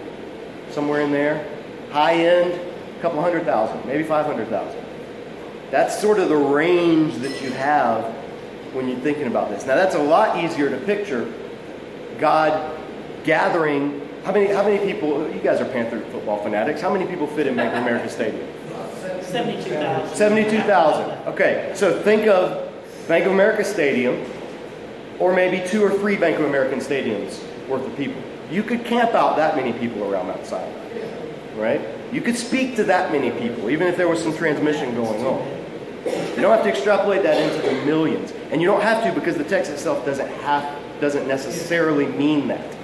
somewhere 0.69 1.01
in 1.01 1.11
there. 1.11 1.45
High 1.91 2.13
end, 2.13 2.53
a 2.97 3.01
couple 3.01 3.21
hundred 3.21 3.43
thousand, 3.43 3.85
maybe 3.85 4.03
500,000. 4.03 4.81
That's 5.69 5.99
sort 5.99 6.17
of 6.17 6.29
the 6.29 6.37
range 6.37 7.17
that 7.17 7.41
you 7.41 7.51
have 7.51 8.20
when 8.73 8.87
you're 8.87 8.99
thinking 8.99 9.27
about 9.27 9.49
this. 9.49 9.65
Now, 9.65 9.75
that's 9.75 9.95
a 9.95 10.01
lot 10.01 10.43
easier 10.43 10.69
to 10.69 10.77
picture 10.77 11.31
God 12.19 12.79
gathering. 13.23 14.07
How 14.23 14.31
many, 14.31 14.47
how 14.47 14.63
many 14.63 14.77
people, 14.91 15.29
you 15.31 15.39
guys 15.39 15.59
are 15.59 15.65
Panther 15.65 15.99
football 16.11 16.41
fanatics, 16.43 16.81
how 16.81 16.93
many 16.93 17.05
people 17.05 17.27
fit 17.27 17.47
in 17.47 17.55
Bank 17.55 17.73
of 17.73 17.81
America 17.81 18.09
Stadium? 18.09 18.47
72,000. 19.21 20.15
72,000. 20.15 21.27
Okay, 21.27 21.71
so 21.75 22.01
think 22.01 22.27
of 22.27 22.71
Bank 23.07 23.25
of 23.25 23.31
America 23.31 23.63
Stadium, 23.63 24.23
or 25.19 25.33
maybe 25.33 25.67
two 25.67 25.83
or 25.83 25.89
three 25.89 26.17
Bank 26.17 26.37
of 26.39 26.45
American 26.45 26.79
stadiums 26.79 27.39
worth 27.67 27.85
of 27.85 27.95
people. 27.95 28.21
You 28.51 28.63
could 28.63 28.83
camp 28.85 29.13
out 29.13 29.37
that 29.37 29.55
many 29.55 29.73
people 29.73 30.03
around 30.03 30.27
Mount 30.27 30.45
Sinai, 30.45 30.71
right? 31.55 31.81
You 32.11 32.21
could 32.21 32.37
speak 32.37 32.75
to 32.75 32.83
that 32.85 33.11
many 33.11 33.31
people, 33.31 33.69
even 33.69 33.87
if 33.87 33.95
there 33.95 34.09
was 34.09 34.21
some 34.21 34.35
transmission 34.35 34.93
going 34.93 35.25
on. 35.25 35.60
You 36.05 36.41
don't 36.41 36.51
have 36.51 36.63
to 36.63 36.69
extrapolate 36.69 37.23
that 37.23 37.37
into 37.37 37.67
the 37.67 37.85
millions, 37.85 38.31
and 38.51 38.61
you 38.61 38.67
don't 38.67 38.81
have 38.81 39.03
to 39.03 39.11
because 39.13 39.37
the 39.37 39.43
text 39.43 39.69
itself 39.71 40.05
doesn't 40.05 40.29
have 40.41 40.79
doesn't 40.99 41.27
necessarily 41.27 42.05
mean 42.05 42.47
that. 42.47 42.75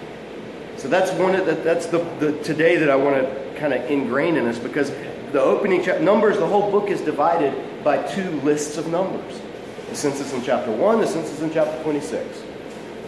So 0.77 0.87
that's 0.87 1.11
one 1.13 1.35
of 1.35 1.45
the, 1.45 1.53
that's 1.53 1.87
the, 1.87 1.99
the 2.19 2.33
today 2.43 2.75
that 2.77 2.89
I 2.89 2.95
want 2.95 3.15
to 3.15 3.53
kind 3.59 3.73
of 3.73 3.89
ingrain 3.89 4.35
in 4.35 4.45
us 4.45 4.59
because 4.59 4.91
the 5.31 5.41
opening 5.41 5.83
chapter 5.83 6.03
numbers 6.03 6.37
the 6.37 6.45
whole 6.45 6.69
book 6.71 6.89
is 6.89 7.01
divided 7.01 7.83
by 7.83 8.01
two 8.07 8.29
lists 8.41 8.77
of 8.77 8.87
numbers. 8.87 9.41
The 9.89 9.95
census 9.95 10.33
in 10.33 10.43
chapter 10.43 10.71
1 10.71 10.99
the 10.99 11.07
census 11.07 11.41
in 11.41 11.51
chapter 11.51 11.81
26 11.83 12.43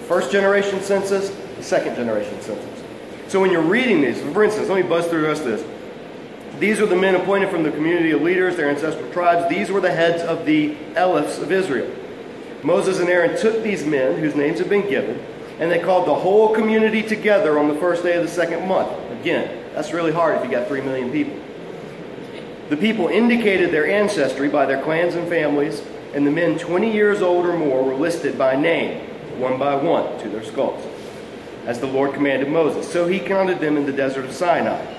first 0.08 0.32
generation 0.32 0.82
census 0.82 1.30
the 1.58 1.63
second 1.63 1.95
generation 1.95 2.41
census. 2.41 2.84
So 3.28 3.39
when 3.39 3.52
you're 3.52 3.62
reading 3.62 4.02
these 4.02 4.22
for 4.34 4.43
instance 4.43 4.69
let 4.69 4.82
me 4.82 4.89
buzz 4.89 5.08
through 5.08 5.22
the 5.22 5.28
rest 5.28 5.43
of 5.43 5.50
this 5.50 5.79
these 6.60 6.80
were 6.80 6.86
the 6.86 6.95
men 6.95 7.15
appointed 7.15 7.50
from 7.50 7.63
the 7.63 7.72
community 7.72 8.12
of 8.12 8.22
leaders 8.22 8.56
their 8.56 8.69
ancestral 8.69 9.12
tribes 9.12 9.50
these 9.50 9.72
were 9.72 9.82
the 9.82 9.91
heads 9.91 10.22
of 10.24 10.45
the 10.45 10.76
elephs 10.95 11.38
of 11.39 11.52
israel 11.52 11.91
moses 12.63 13.00
and 13.00 13.10
aaron 13.10 13.38
took 13.39 13.63
these 13.63 13.86
men 13.86 14.19
whose 14.19 14.36
names 14.36 14.60
have 14.60 14.69
been 14.69 14.88
given 14.89 15.24
and 15.60 15.69
they 15.69 15.80
called 15.80 16.08
the 16.08 16.15
whole 16.15 16.54
community 16.54 17.04
together 17.04 17.60
on 17.60 17.67
the 17.67 17.76
first 17.76 18.04
day 18.04 18.15
of 18.15 18.24
the 18.24 18.30
second 18.30 18.67
month 18.67 18.91
again 19.19 19.65
that's 19.74 19.93
really 19.93 20.12
hard 20.12 20.38
if 20.38 20.43
you 20.43 20.52
got 20.52 20.67
three 20.67 20.82
million 20.82 21.12
people 21.12 21.38
the 22.69 22.78
people 22.78 23.08
indicated 23.08 23.72
their 23.72 23.88
ancestry 23.88 24.48
by 24.48 24.67
their 24.67 24.82
clans 24.84 25.15
and 25.15 25.28
families, 25.28 25.82
and 26.13 26.26
the 26.26 26.32
men 26.32 26.60
20 26.60 26.91
years 26.93 27.19
old 27.19 27.48
or 27.48 27.58
more 27.58 27.84
were 27.84 27.95
listed 27.95 28.38
by 28.38 28.56
name, 28.56 29.10
one 29.39 29.58
by 29.58 29.76
one, 29.76 30.19
to 30.19 30.30
their 30.30 30.43
skulls, 30.43 30.86
as 31.65 31.80
the 31.80 31.88
Lord 31.88 32.13
commanded 32.13 32.48
Moses. 32.48 32.88
So 32.91 33.08
he 33.08 33.19
counted 33.19 33.60
them 33.60 33.76
in 33.76 33.88
the 33.88 33.91
desert 33.91 34.24
of 34.24 34.34
Sinai. 34.34 34.99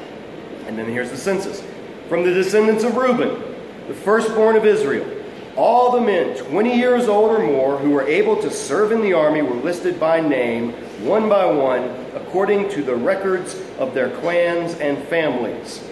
And 0.67 0.79
then 0.79 0.87
here's 0.87 1.11
the 1.11 1.17
census. 1.17 1.63
From 2.09 2.25
the 2.25 2.33
descendants 2.33 2.85
of 2.85 2.97
Reuben, 2.97 3.41
the 3.89 3.95
firstborn 3.95 4.57
of 4.57 4.65
Israel, 4.65 5.09
all 5.57 5.93
the 5.93 6.01
men 6.01 6.37
20 6.37 6.77
years 6.77 7.09
old 7.09 7.31
or 7.31 7.45
more 7.45 7.77
who 7.77 7.91
were 7.91 8.07
able 8.07 8.41
to 8.41 8.51
serve 8.51 8.93
in 8.93 9.03
the 9.03 9.13
army 9.13 9.43
were 9.43 9.57
listed 9.57 9.99
by 9.99 10.21
name, 10.21 10.73
one 11.05 11.29
by 11.29 11.45
one, 11.45 11.85
according 12.15 12.69
to 12.71 12.83
the 12.83 12.95
records 12.95 13.61
of 13.79 13.95
their 13.95 14.11
clans 14.19 14.75
and 14.75 14.99
families. 15.05 15.85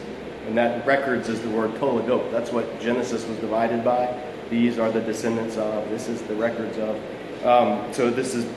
And 0.47 0.57
that 0.57 0.87
records 0.87 1.29
is 1.29 1.43
the 1.43 1.51
word 1.51 1.73
toledot. 1.73 2.31
That's 2.31 2.51
what 2.51 2.81
Genesis 2.81 3.27
was 3.27 3.37
divided 3.39 3.85
by. 3.85 4.19
These 4.49 4.79
are 4.79 4.91
the 4.91 5.01
descendants 5.01 5.57
of. 5.57 5.89
This 5.91 6.09
is 6.09 6.23
the 6.23 6.35
records 6.35 6.79
of. 6.79 6.97
Um, 7.45 7.93
so 7.93 8.11
this 8.11 8.35
is, 8.35 8.51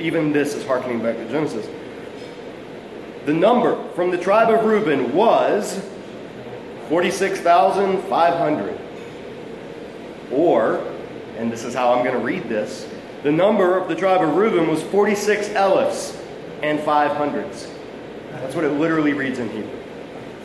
even 0.00 0.32
this 0.32 0.54
is 0.54 0.64
harkening 0.66 1.02
back 1.02 1.16
to 1.16 1.28
Genesis. 1.28 1.66
The 3.24 3.32
number 3.32 3.88
from 3.92 4.10
the 4.10 4.18
tribe 4.18 4.50
of 4.50 4.64
Reuben 4.64 5.14
was 5.14 5.80
46,500. 6.88 8.78
Or, 10.30 10.78
and 11.38 11.50
this 11.50 11.64
is 11.64 11.74
how 11.74 11.94
I'm 11.94 12.04
going 12.04 12.18
to 12.18 12.24
read 12.24 12.48
this, 12.48 12.86
the 13.22 13.32
number 13.32 13.78
of 13.78 13.88
the 13.88 13.94
tribe 13.94 14.20
of 14.20 14.36
Reuben 14.36 14.68
was 14.68 14.82
46 14.82 15.48
elephs 15.50 16.20
and 16.62 16.78
500s. 16.80 17.70
That's 18.32 18.54
what 18.54 18.64
it 18.64 18.72
literally 18.72 19.14
reads 19.14 19.38
in 19.38 19.48
Hebrew. 19.48 19.80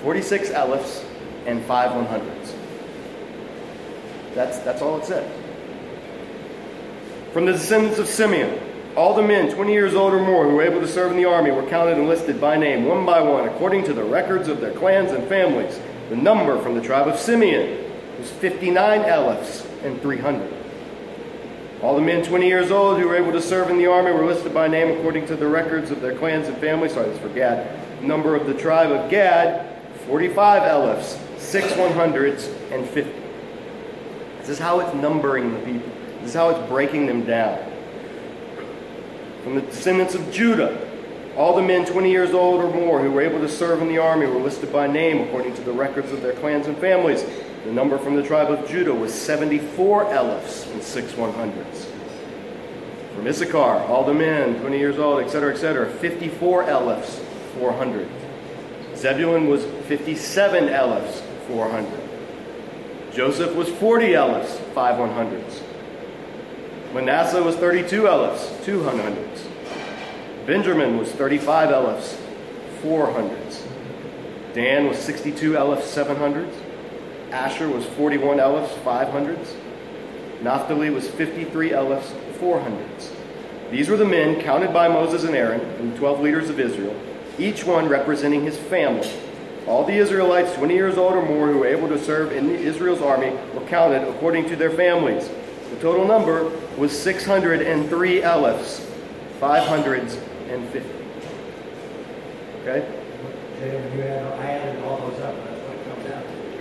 46 0.03 0.51
elephs 0.51 1.03
and 1.45 1.61
5 1.65 2.07
100s. 2.07 2.53
That's, 4.33 4.59
that's 4.59 4.81
all 4.81 4.97
it 4.99 5.05
says. 5.05 5.29
From 7.33 7.45
the 7.45 7.51
descendants 7.51 7.99
of 7.99 8.07
Simeon, 8.07 8.57
all 8.95 9.13
the 9.13 9.21
men 9.21 9.53
20 9.53 9.71
years 9.71 9.93
old 9.93 10.13
or 10.13 10.19
more 10.19 10.45
who 10.45 10.55
were 10.55 10.63
able 10.63 10.81
to 10.81 10.87
serve 10.87 11.11
in 11.11 11.17
the 11.17 11.25
army 11.25 11.51
were 11.51 11.67
counted 11.67 11.97
and 11.97 12.07
listed 12.07 12.41
by 12.41 12.57
name, 12.57 12.85
one 12.85 13.05
by 13.05 13.21
one, 13.21 13.47
according 13.47 13.83
to 13.85 13.93
the 13.93 14.03
records 14.03 14.47
of 14.47 14.59
their 14.61 14.73
clans 14.73 15.11
and 15.11 15.27
families. 15.27 15.79
The 16.09 16.15
number 16.15 16.59
from 16.61 16.75
the 16.75 16.81
tribe 16.81 17.07
of 17.07 17.17
Simeon 17.17 17.91
was 18.17 18.29
59 18.31 19.01
elephs 19.01 19.65
and 19.83 20.01
300. 20.01 20.53
All 21.81 21.95
the 21.95 22.01
men 22.01 22.25
20 22.25 22.45
years 22.45 22.71
old 22.71 22.99
who 22.99 23.07
were 23.07 23.15
able 23.15 23.31
to 23.31 23.41
serve 23.41 23.69
in 23.69 23.77
the 23.77 23.85
army 23.85 24.11
were 24.11 24.25
listed 24.25 24.53
by 24.53 24.67
name 24.67 24.97
according 24.97 25.27
to 25.27 25.35
the 25.35 25.47
records 25.47 25.91
of 25.91 26.01
their 26.01 26.17
clans 26.17 26.47
and 26.47 26.57
families. 26.57 26.93
Sorry, 26.93 27.07
that's 27.07 27.19
for 27.19 27.29
Gad. 27.29 28.03
Number 28.03 28.35
of 28.35 28.47
the 28.47 28.53
tribe 28.53 28.91
of 28.91 29.09
Gad 29.09 29.65
45 30.07 30.63
elephs, 30.63 31.19
6 31.37 31.73
100s, 31.73 32.51
and 32.71 32.87
50. 32.89 33.13
This 34.39 34.49
is 34.49 34.59
how 34.59 34.79
it's 34.79 34.93
numbering 34.95 35.53
the 35.53 35.59
people. 35.59 35.91
This 36.19 36.29
is 36.29 36.33
how 36.33 36.49
it's 36.49 36.67
breaking 36.67 37.05
them 37.05 37.25
down. 37.25 37.68
From 39.43 39.55
the 39.55 39.61
descendants 39.61 40.15
of 40.15 40.31
Judah, 40.31 40.85
all 41.37 41.55
the 41.55 41.61
men 41.61 41.85
20 41.85 42.11
years 42.11 42.31
old 42.31 42.61
or 42.61 42.69
more 42.73 43.01
who 43.01 43.11
were 43.11 43.21
able 43.21 43.39
to 43.39 43.47
serve 43.47 43.81
in 43.81 43.87
the 43.87 43.97
army 43.97 44.25
were 44.25 44.39
listed 44.39 44.73
by 44.73 44.87
name 44.87 45.21
according 45.21 45.55
to 45.55 45.61
the 45.61 45.71
records 45.71 46.11
of 46.11 46.21
their 46.21 46.33
clans 46.33 46.67
and 46.67 46.77
families. 46.77 47.23
The 47.63 47.71
number 47.71 47.97
from 47.97 48.15
the 48.15 48.23
tribe 48.23 48.51
of 48.51 48.67
Judah 48.67 48.93
was 48.93 49.13
74 49.13 50.11
elephs 50.11 50.67
and 50.67 50.83
6 50.83 51.13
100s. 51.13 51.85
From 53.15 53.27
Issachar, 53.27 53.83
all 53.87 54.03
the 54.03 54.13
men 54.13 54.59
20 54.59 54.77
years 54.77 54.99
old, 54.99 55.23
etc., 55.23 55.53
etc., 55.53 55.89
54 55.89 56.63
elephs, 56.63 57.19
400. 57.57 58.07
Zebulun 58.95 59.47
was 59.47 59.63
57 59.87 60.67
elephs, 60.67 61.21
400. 61.47 62.09
Joseph 63.13 63.55
was 63.55 63.69
40 63.69 64.13
elephs, 64.13 64.57
5 64.73 64.95
100s. 64.95 65.61
Manasseh 66.93 67.43
was 67.43 67.55
32 67.55 68.07
elephs, 68.07 68.47
200s. 68.65 69.47
Benjamin 70.47 70.97
was 70.97 71.11
35 71.11 71.69
elephs, 71.69 72.17
400s. 72.81 73.61
Dan 74.55 74.87
was 74.87 74.97
62 74.97 75.55
elephs, 75.55 75.95
700s. 75.95 76.51
Asher 77.31 77.69
was 77.69 77.85
41 77.85 78.39
elephs, 78.39 78.73
500s. 78.83 79.53
Naphtali 80.41 80.89
was 80.89 81.07
53 81.07 81.73
elephs, 81.73 82.11
400s. 82.39 83.11
These 83.69 83.87
were 83.87 83.97
the 83.97 84.05
men 84.05 84.41
counted 84.41 84.73
by 84.73 84.87
Moses 84.87 85.23
and 85.25 85.35
Aaron, 85.35 85.61
and 85.61 85.93
the 85.93 85.97
12 85.99 86.21
leaders 86.21 86.49
of 86.49 86.59
Israel, 86.59 86.99
each 87.37 87.63
one 87.63 87.87
representing 87.87 88.41
his 88.43 88.57
family. 88.57 89.11
All 89.67 89.85
the 89.85 89.93
Israelites 89.93 90.53
20 90.53 90.73
years 90.73 90.97
old 90.97 91.13
or 91.13 91.23
more 91.23 91.51
who 91.51 91.59
were 91.59 91.67
able 91.67 91.87
to 91.89 92.03
serve 92.03 92.31
in 92.31 92.49
Israel's 92.49 93.03
army 93.03 93.29
were 93.53 93.67
counted 93.67 94.07
according 94.07 94.49
to 94.49 94.55
their 94.55 94.71
families. 94.71 95.29
The 95.69 95.79
total 95.81 96.07
number 96.07 96.49
was 96.77 96.97
603 96.97 98.23
elephs, 98.23 98.85
550. 99.39 100.79
Okay? 102.61 102.99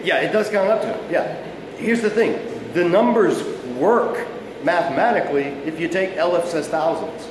Yeah, 0.04 0.20
it 0.20 0.32
does 0.32 0.48
count 0.48 0.70
up 0.70 0.82
to 0.82 0.88
it. 0.88 1.10
Yeah. 1.10 1.44
Here's 1.76 2.00
the 2.00 2.10
thing 2.10 2.38
the 2.74 2.84
numbers 2.84 3.42
work 3.76 4.26
mathematically 4.62 5.44
if 5.64 5.80
you 5.80 5.88
take 5.88 6.16
elephs 6.16 6.54
as 6.54 6.68
thousands. 6.68 7.28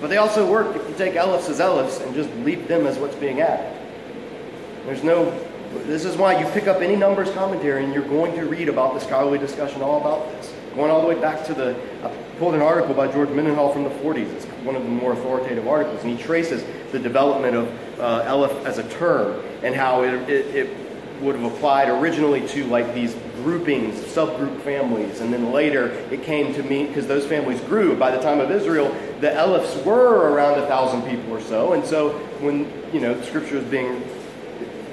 But 0.00 0.08
they 0.08 0.16
also 0.16 0.50
work 0.50 0.74
if 0.74 0.88
you 0.88 0.94
take 0.96 1.14
elephs 1.14 1.48
as 1.48 1.60
elephs 1.60 2.00
and 2.00 2.14
just 2.14 2.28
leave 2.36 2.66
them 2.66 2.86
as 2.86 2.98
what's 2.98 3.14
being 3.14 3.40
added. 3.40 3.78
There's 4.84 5.04
no, 5.04 5.30
this 5.86 6.04
is 6.04 6.16
why 6.16 6.38
you 6.38 6.46
pick 6.52 6.66
up 6.66 6.80
any 6.80 6.96
numbers 6.96 7.30
commentary 7.32 7.84
and 7.84 7.92
you're 7.92 8.06
going 8.06 8.34
to 8.36 8.46
read 8.46 8.68
about 8.68 8.94
the 8.94 9.00
scholarly 9.00 9.38
discussion 9.38 9.82
all 9.82 10.00
about 10.00 10.30
this. 10.30 10.52
Going 10.74 10.90
all 10.90 11.02
the 11.02 11.08
way 11.08 11.20
back 11.20 11.44
to 11.46 11.54
the, 11.54 11.76
I 12.02 12.08
pulled 12.38 12.54
an 12.54 12.62
article 12.62 12.94
by 12.94 13.10
George 13.10 13.28
Mendenhall 13.30 13.72
from 13.72 13.84
the 13.84 13.90
40s. 13.90 14.32
It's 14.34 14.44
one 14.64 14.74
of 14.74 14.82
the 14.82 14.88
more 14.88 15.12
authoritative 15.12 15.68
articles, 15.68 16.02
and 16.02 16.16
he 16.16 16.22
traces 16.22 16.64
the 16.92 16.98
development 16.98 17.56
of 17.56 18.00
uh, 18.00 18.24
Eleph 18.26 18.64
as 18.64 18.78
a 18.78 18.88
term 18.90 19.44
and 19.62 19.74
how 19.74 20.02
it, 20.02 20.14
it, 20.30 20.54
it 20.54 20.76
would 21.22 21.36
have 21.36 21.52
applied 21.52 21.88
originally 21.88 22.46
to 22.48 22.64
like 22.66 22.94
these 22.94 23.14
groupings, 23.36 23.94
subgroup 24.00 24.60
families, 24.62 25.20
and 25.20 25.32
then 25.32 25.52
later 25.52 25.88
it 26.10 26.22
came 26.22 26.52
to 26.54 26.62
mean 26.62 26.88
because 26.88 27.06
those 27.06 27.26
families 27.26 27.60
grew. 27.62 27.96
By 27.96 28.10
the 28.10 28.22
time 28.22 28.40
of 28.40 28.50
Israel, 28.50 28.94
the 29.20 29.32
Elephs 29.32 29.84
were 29.84 30.32
around 30.32 30.58
a 30.58 30.66
thousand 30.66 31.02
people 31.02 31.32
or 31.32 31.40
so, 31.40 31.72
and 31.72 31.84
so 31.84 32.10
when 32.40 32.70
you 32.92 33.00
know 33.00 33.20
Scripture 33.22 33.58
is 33.58 33.64
being 33.64 34.02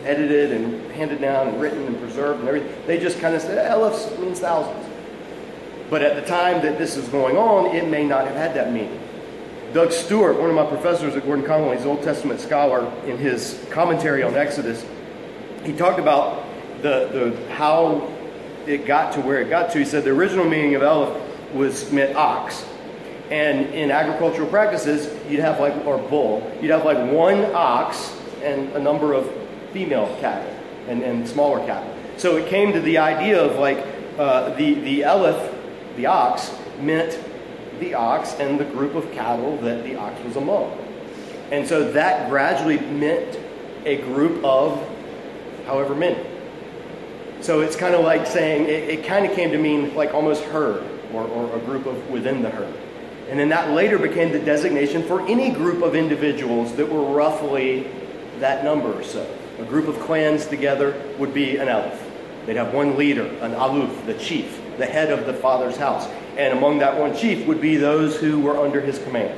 edited 0.06 0.52
and 0.52 0.92
handed 0.92 1.22
down 1.22 1.48
and 1.48 1.62
written 1.62 1.86
and 1.86 2.00
preserved 2.00 2.40
and 2.40 2.48
everything, 2.48 2.72
they 2.88 3.00
just 3.00 3.20
kind 3.20 3.36
of 3.36 3.42
said 3.42 3.58
eh, 3.58 3.70
Elephs 3.70 4.18
means 4.20 4.40
thousands. 4.40 4.86
But 5.90 6.04
at 6.04 6.16
the 6.16 6.28
time 6.28 6.62
that 6.62 6.78
this 6.78 6.96
is 6.98 7.08
going 7.10 7.36
on, 7.36 7.76
it 7.76 7.88
may 7.88 8.06
not 8.06 8.26
have 8.26 8.36
had 8.36 8.54
that 8.56 8.72
meaning. 8.72 9.02
Doug 9.74 9.92
Stuart, 9.92 10.40
one 10.40 10.50
of 10.50 10.56
my 10.56 10.66
professors 10.66 11.16
at 11.16 11.26
Gordon 11.26 11.46
Conwell, 11.46 11.74
he's 11.74 11.82
an 11.82 11.90
Old 11.90 12.04
Testament 12.04 12.40
scholar, 12.40 12.92
in 13.06 13.18
his 13.18 13.64
commentary 13.70 14.24
on 14.24 14.36
Exodus, 14.36 14.86
he 15.64 15.74
talked 15.74 16.00
about 16.00 16.44
the, 16.82 17.08
the 17.12 17.54
how 17.54 18.12
it 18.66 18.86
got 18.86 19.14
to 19.14 19.22
where 19.22 19.42
it 19.42 19.50
got 19.50 19.72
to. 19.72 19.80
He 19.80 19.86
said 19.86 20.04
the 20.04 20.12
original 20.12 20.46
meaning 20.46 20.76
of 20.76 20.84
Aleph 20.84 21.54
was 21.54 21.92
meant 21.92 22.16
ox. 22.16 22.66
And 23.30 23.68
in 23.74 23.92
agricultural 23.92 24.48
practices, 24.48 25.16
you'd 25.30 25.40
have 25.40 25.60
like, 25.60 25.76
or 25.86 25.98
bull, 25.98 26.52
you'd 26.62 26.72
have 26.72 26.86
like 26.86 27.12
one 27.12 27.46
ox 27.54 28.16
and 28.42 28.72
a 28.74 28.80
number 28.80 29.14
of 29.14 29.28
female 29.72 30.16
cattle 30.20 30.54
and, 30.88 31.04
and 31.04 31.28
smaller 31.28 31.66
cattle. 31.66 31.94
So 32.18 32.38
it 32.38 32.50
came 32.50 32.74
to 32.74 32.82
the 32.82 32.98
idea 32.98 33.42
of 33.42 33.58
like 33.60 33.86
uh, 34.18 34.56
the, 34.56 34.74
the 34.76 35.06
Aleph, 35.06 35.56
the 35.96 36.06
ox, 36.06 36.54
meant 36.80 37.18
the 37.80 37.94
ox 37.94 38.34
and 38.40 38.60
the 38.60 38.66
group 38.66 38.96
of 38.96 39.10
cattle 39.12 39.58
that 39.58 39.84
the 39.84 39.96
ox 39.96 40.22
was 40.24 40.36
among. 40.36 40.78
And 41.52 41.68
so 41.68 41.92
that 41.94 42.30
gradually 42.30 42.80
meant 42.80 43.40
a 43.86 43.98
group 43.98 44.44
of 44.44 44.86
however 45.66 45.96
many. 45.96 46.26
So 47.42 47.62
it's 47.62 47.76
kind 47.76 47.96
of 47.96 48.04
like 48.04 48.28
saying, 48.28 48.66
it, 48.66 48.90
it 48.90 49.06
kind 49.06 49.26
of 49.26 49.34
came 49.34 49.52
to 49.52 49.58
mean 49.58 49.96
like 49.96 50.14
almost 50.14 50.44
herd 50.46 50.84
or, 51.14 51.24
or 51.24 51.56
a 51.56 51.60
group 51.60 51.86
of 51.86 52.10
within 52.10 52.42
the 52.42 52.50
herd. 52.50 52.76
And 53.30 53.40
then 53.40 53.50
that 53.50 53.72
later 53.72 53.98
became 53.98 54.32
the 54.32 54.40
designation 54.40 55.04
for 55.04 55.22
any 55.28 55.52
group 55.52 55.84
of 55.84 55.96
individuals 55.96 56.76
that 56.76 56.90
were 56.90 57.04
roughly 57.04 57.90
that 58.40 58.64
number 58.64 58.92
or 58.92 59.04
so. 59.04 59.39
A 59.60 59.66
group 59.66 59.88
of 59.88 60.00
clans 60.00 60.48
together 60.48 61.00
would 61.18 61.34
be 61.34 61.58
an 61.58 61.68
Aleph. 61.68 62.02
They'd 62.46 62.56
have 62.56 62.74
one 62.74 62.98
leader, 62.98 63.26
an 63.42 63.52
Aluf, 63.52 64.06
the 64.06 64.14
chief, 64.14 64.60
the 64.78 64.86
head 64.86 65.12
of 65.12 65.26
the 65.26 65.34
father's 65.34 65.78
house. 65.78 66.08
And 66.38 66.58
among 66.58 66.80
that 66.80 66.98
one 66.98 67.16
chief 67.16 67.46
would 67.46 67.60
be 67.60 67.76
those 67.76 68.18
who 68.18 68.40
were 68.40 68.58
under 68.58 68.80
his 68.80 68.98
command. 69.00 69.38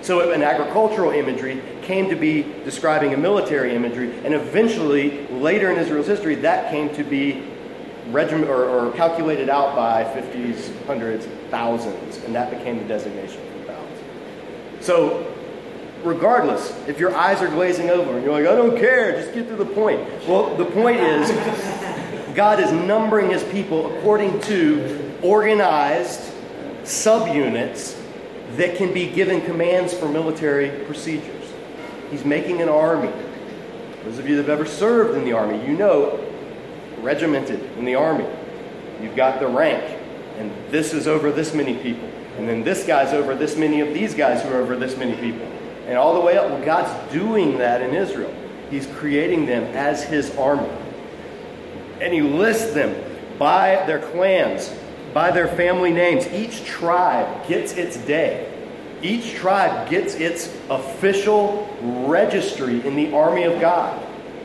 So 0.00 0.32
an 0.32 0.42
agricultural 0.42 1.12
imagery 1.12 1.62
came 1.82 2.08
to 2.08 2.16
be 2.16 2.42
describing 2.64 3.14
a 3.14 3.16
military 3.16 3.74
imagery, 3.76 4.18
and 4.24 4.34
eventually, 4.34 5.28
later 5.28 5.70
in 5.70 5.78
Israel's 5.78 6.08
history, 6.08 6.34
that 6.36 6.70
came 6.70 6.92
to 6.96 7.04
be 7.04 7.44
regiment 8.08 8.48
or, 8.48 8.64
or 8.64 8.90
calculated 8.92 9.48
out 9.48 9.76
by 9.76 10.02
50s, 10.02 10.84
hundreds, 10.86 11.26
thousands, 11.50 12.18
and 12.24 12.34
that 12.34 12.50
became 12.50 12.78
the 12.78 12.84
designation 12.84 13.40
for 13.52 13.72
thousands. 13.72 14.84
So, 14.84 15.32
regardless, 16.04 16.70
if 16.86 16.98
your 16.98 17.14
eyes 17.14 17.40
are 17.42 17.48
glazing 17.48 17.90
over 17.90 18.12
and 18.12 18.24
you're 18.24 18.32
like, 18.32 18.46
I 18.46 18.56
don't 18.56 18.76
care, 18.76 19.12
just 19.20 19.34
get 19.34 19.48
to 19.48 19.56
the 19.56 19.66
point. 19.66 20.00
Well, 20.26 20.56
the 20.56 20.64
point 20.64 21.00
is, 21.00 21.30
God 22.34 22.60
is 22.60 22.72
numbering 22.72 23.30
his 23.30 23.44
people 23.44 23.96
according 23.98 24.40
to 24.42 25.18
organized 25.22 26.32
subunits 26.82 27.98
that 28.56 28.76
can 28.76 28.92
be 28.92 29.08
given 29.08 29.40
commands 29.42 29.94
for 29.94 30.08
military 30.08 30.84
procedures. 30.84 31.52
He's 32.10 32.24
making 32.24 32.60
an 32.60 32.68
army. 32.68 33.12
Those 34.04 34.18
of 34.18 34.28
you 34.28 34.36
that 34.36 34.42
have 34.48 34.60
ever 34.60 34.66
served 34.66 35.16
in 35.16 35.24
the 35.24 35.32
army, 35.32 35.64
you 35.66 35.76
know, 35.76 36.18
regimented 37.00 37.60
in 37.78 37.84
the 37.84 37.94
army. 37.94 38.26
You've 39.00 39.16
got 39.16 39.40
the 39.40 39.46
rank, 39.46 39.98
and 40.38 40.52
this 40.70 40.92
is 40.92 41.06
over 41.06 41.30
this 41.30 41.54
many 41.54 41.76
people. 41.76 42.08
And 42.36 42.48
then 42.48 42.64
this 42.64 42.86
guy's 42.86 43.12
over 43.12 43.34
this 43.34 43.56
many 43.56 43.80
of 43.80 43.92
these 43.92 44.14
guys 44.14 44.42
who 44.42 44.50
are 44.50 44.56
over 44.56 44.76
this 44.76 44.96
many 44.96 45.14
people. 45.16 45.46
And 45.86 45.98
all 45.98 46.14
the 46.14 46.20
way 46.20 46.36
up, 46.36 46.48
well, 46.48 46.64
God's 46.64 47.12
doing 47.12 47.58
that 47.58 47.82
in 47.82 47.94
Israel. 47.94 48.32
He's 48.70 48.86
creating 48.86 49.46
them 49.46 49.64
as 49.74 50.04
his 50.04 50.34
army. 50.36 50.70
And 52.00 52.12
he 52.12 52.22
lists 52.22 52.72
them 52.72 52.94
by 53.38 53.84
their 53.86 54.00
clans, 54.00 54.72
by 55.12 55.30
their 55.30 55.48
family 55.48 55.92
names. 55.92 56.26
Each 56.28 56.64
tribe 56.64 57.46
gets 57.48 57.72
its 57.74 57.96
day. 57.96 58.48
Each 59.02 59.34
tribe 59.34 59.90
gets 59.90 60.14
its 60.14 60.46
official 60.70 61.68
registry 62.06 62.86
in 62.86 62.94
the 62.94 63.12
army 63.12 63.42
of 63.42 63.60
God. 63.60 64.00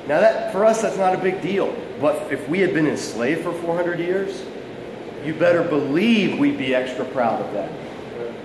Now, 0.07 0.21
that 0.21 0.51
for 0.51 0.65
us, 0.65 0.81
that's 0.81 0.97
not 0.97 1.13
a 1.13 1.17
big 1.17 1.41
deal. 1.41 1.75
But 2.01 2.31
if 2.31 2.47
we 2.49 2.59
had 2.59 2.73
been 2.73 2.87
enslaved 2.87 3.43
for 3.43 3.51
400 3.51 3.99
years, 3.99 4.43
you 5.23 5.33
better 5.33 5.63
believe 5.63 6.39
we'd 6.39 6.57
be 6.57 6.73
extra 6.73 7.05
proud 7.05 7.41
of 7.41 7.53
that. 7.53 7.71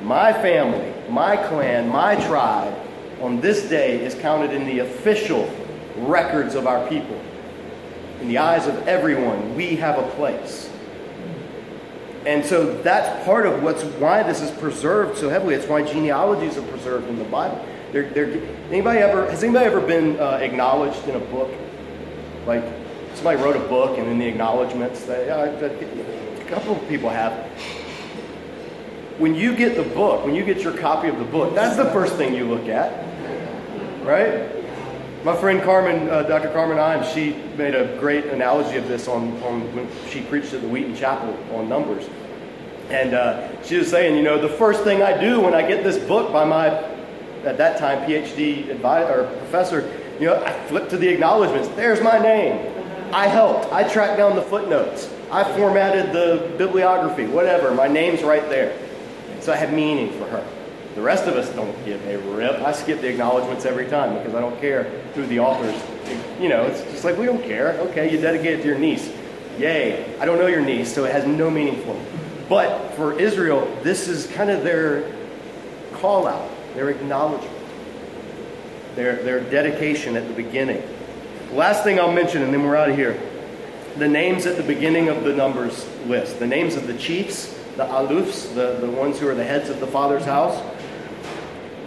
My 0.02 0.32
family, 0.32 0.92
my 1.08 1.36
clan, 1.36 1.88
my 1.88 2.16
tribe, 2.26 2.76
on 3.20 3.40
this 3.40 3.68
day 3.68 4.04
is 4.04 4.14
counted 4.16 4.52
in 4.52 4.66
the 4.66 4.80
official 4.80 5.48
records 5.96 6.54
of 6.54 6.66
our 6.66 6.86
people. 6.88 7.20
In 8.20 8.28
the 8.28 8.38
eyes 8.38 8.66
of 8.66 8.88
everyone, 8.88 9.54
we 9.54 9.76
have 9.76 9.98
a 9.98 10.08
place. 10.10 10.70
And 12.26 12.44
so 12.44 12.80
that's 12.82 13.24
part 13.24 13.46
of 13.46 13.62
what's 13.62 13.82
why 13.82 14.22
this 14.22 14.40
is 14.40 14.50
preserved 14.52 15.18
so 15.18 15.28
heavily. 15.28 15.54
It's 15.54 15.66
why 15.66 15.82
genealogies 15.82 16.56
are 16.56 16.62
preserved 16.62 17.08
in 17.08 17.18
the 17.18 17.24
Bible. 17.24 17.64
They're, 17.90 18.08
they're, 18.10 18.40
anybody 18.70 19.00
ever 19.00 19.28
has 19.28 19.42
anybody 19.42 19.66
ever 19.66 19.80
been 19.80 20.18
uh, 20.18 20.38
acknowledged 20.40 21.06
in 21.08 21.16
a 21.16 21.20
book? 21.20 21.50
Like 22.46 22.64
somebody 23.14 23.42
wrote 23.42 23.56
a 23.56 23.68
book 23.68 23.98
and 23.98 24.08
in 24.08 24.18
the 24.18 24.26
acknowledgments, 24.26 25.04
they, 25.04 25.28
uh, 25.28 25.46
a 25.46 26.44
couple 26.44 26.76
of 26.76 26.88
people 26.88 27.08
have. 27.08 27.32
When 29.22 29.36
you 29.36 29.54
get 29.54 29.76
the 29.76 29.84
book, 29.84 30.24
when 30.24 30.34
you 30.34 30.44
get 30.44 30.62
your 30.62 30.76
copy 30.76 31.06
of 31.06 31.16
the 31.16 31.24
book, 31.24 31.54
that's 31.54 31.76
the 31.76 31.84
first 31.92 32.16
thing 32.16 32.34
you 32.34 32.44
look 32.44 32.66
at, 32.66 32.90
right? 34.04 34.50
My 35.24 35.36
friend 35.36 35.62
Carmen, 35.62 36.08
uh, 36.08 36.24
Dr. 36.24 36.50
Carmen 36.52 36.76
Imes, 36.76 37.14
she 37.14 37.34
made 37.56 37.76
a 37.76 37.96
great 38.00 38.24
analogy 38.24 38.78
of 38.78 38.88
this 38.88 39.06
on, 39.06 39.40
on 39.44 39.60
when 39.76 39.88
she 40.08 40.22
preached 40.22 40.54
at 40.54 40.60
the 40.62 40.66
Wheaton 40.66 40.96
Chapel 40.96 41.38
on 41.54 41.68
Numbers. 41.68 42.04
And 42.90 43.14
uh, 43.14 43.62
she 43.62 43.76
was 43.76 43.88
saying, 43.88 44.16
you 44.16 44.24
know, 44.24 44.42
the 44.42 44.48
first 44.48 44.82
thing 44.82 45.04
I 45.04 45.16
do 45.16 45.40
when 45.40 45.54
I 45.54 45.68
get 45.68 45.84
this 45.84 45.98
book 45.98 46.32
by 46.32 46.44
my, 46.44 46.70
at 47.44 47.56
that 47.58 47.78
time, 47.78 48.00
PhD 48.00 48.70
advisor, 48.70 49.20
or 49.20 49.38
professor, 49.38 49.88
you 50.18 50.26
know, 50.26 50.42
I 50.42 50.50
flip 50.66 50.88
to 50.88 50.96
the 50.96 51.06
acknowledgments. 51.08 51.68
There's 51.76 52.00
my 52.00 52.18
name. 52.18 52.58
I 53.12 53.28
helped. 53.28 53.72
I 53.72 53.88
tracked 53.88 54.16
down 54.16 54.34
the 54.34 54.42
footnotes. 54.42 55.08
I 55.30 55.44
formatted 55.56 56.12
the 56.12 56.56
bibliography, 56.58 57.26
whatever. 57.26 57.72
My 57.72 57.86
name's 57.86 58.24
right 58.24 58.48
there. 58.48 58.76
So 59.42 59.52
I 59.52 59.56
have 59.56 59.72
meaning 59.72 60.12
for 60.12 60.24
her. 60.26 60.46
The 60.94 61.02
rest 61.02 61.26
of 61.26 61.34
us 61.34 61.48
don't 61.50 61.74
give 61.84 62.00
a 62.06 62.16
rip. 62.18 62.60
I 62.60 62.70
skip 62.70 63.00
the 63.00 63.08
acknowledgments 63.08 63.64
every 63.64 63.88
time 63.88 64.16
because 64.16 64.36
I 64.36 64.40
don't 64.40 64.58
care 64.60 65.02
through 65.14 65.26
the 65.26 65.40
authors. 65.40 65.74
You 66.40 66.48
know, 66.48 66.62
it's 66.62 66.82
just 66.82 67.02
like 67.02 67.18
we 67.18 67.26
don't 67.26 67.42
care. 67.42 67.72
Okay, 67.88 68.12
you 68.12 68.20
dedicate 68.20 68.60
it 68.60 68.62
to 68.62 68.68
your 68.68 68.78
niece. 68.78 69.10
Yay! 69.58 70.16
I 70.20 70.26
don't 70.26 70.38
know 70.38 70.46
your 70.46 70.60
niece, 70.60 70.94
so 70.94 71.04
it 71.04 71.12
has 71.12 71.26
no 71.26 71.50
meaning 71.50 71.82
for 71.82 71.94
me. 71.94 72.04
But 72.48 72.92
for 72.92 73.18
Israel, 73.18 73.66
this 73.82 74.06
is 74.06 74.28
kind 74.28 74.48
of 74.48 74.62
their 74.62 75.12
call 75.94 76.28
out, 76.28 76.48
their 76.74 76.90
acknowledgement, 76.90 77.52
their 78.94 79.16
their 79.24 79.40
dedication 79.40 80.14
at 80.14 80.28
the 80.28 80.34
beginning. 80.34 80.82
Last 81.52 81.82
thing 81.82 81.98
I'll 81.98 82.12
mention, 82.12 82.42
and 82.42 82.54
then 82.54 82.62
we're 82.62 82.76
out 82.76 82.90
of 82.90 82.96
here. 82.96 83.20
The 83.96 84.08
names 84.08 84.46
at 84.46 84.56
the 84.56 84.62
beginning 84.62 85.08
of 85.08 85.24
the 85.24 85.34
numbers 85.34 85.84
list. 86.06 86.38
The 86.38 86.46
names 86.46 86.76
of 86.76 86.86
the 86.86 86.96
chiefs, 86.96 87.58
the 87.76 87.84
alufs, 87.84 88.54
the, 88.54 88.78
the 88.80 88.90
ones 88.90 89.18
who 89.18 89.28
are 89.28 89.34
the 89.34 89.44
heads 89.44 89.70
of 89.70 89.80
the 89.80 89.86
father's 89.86 90.24
house. 90.24 90.60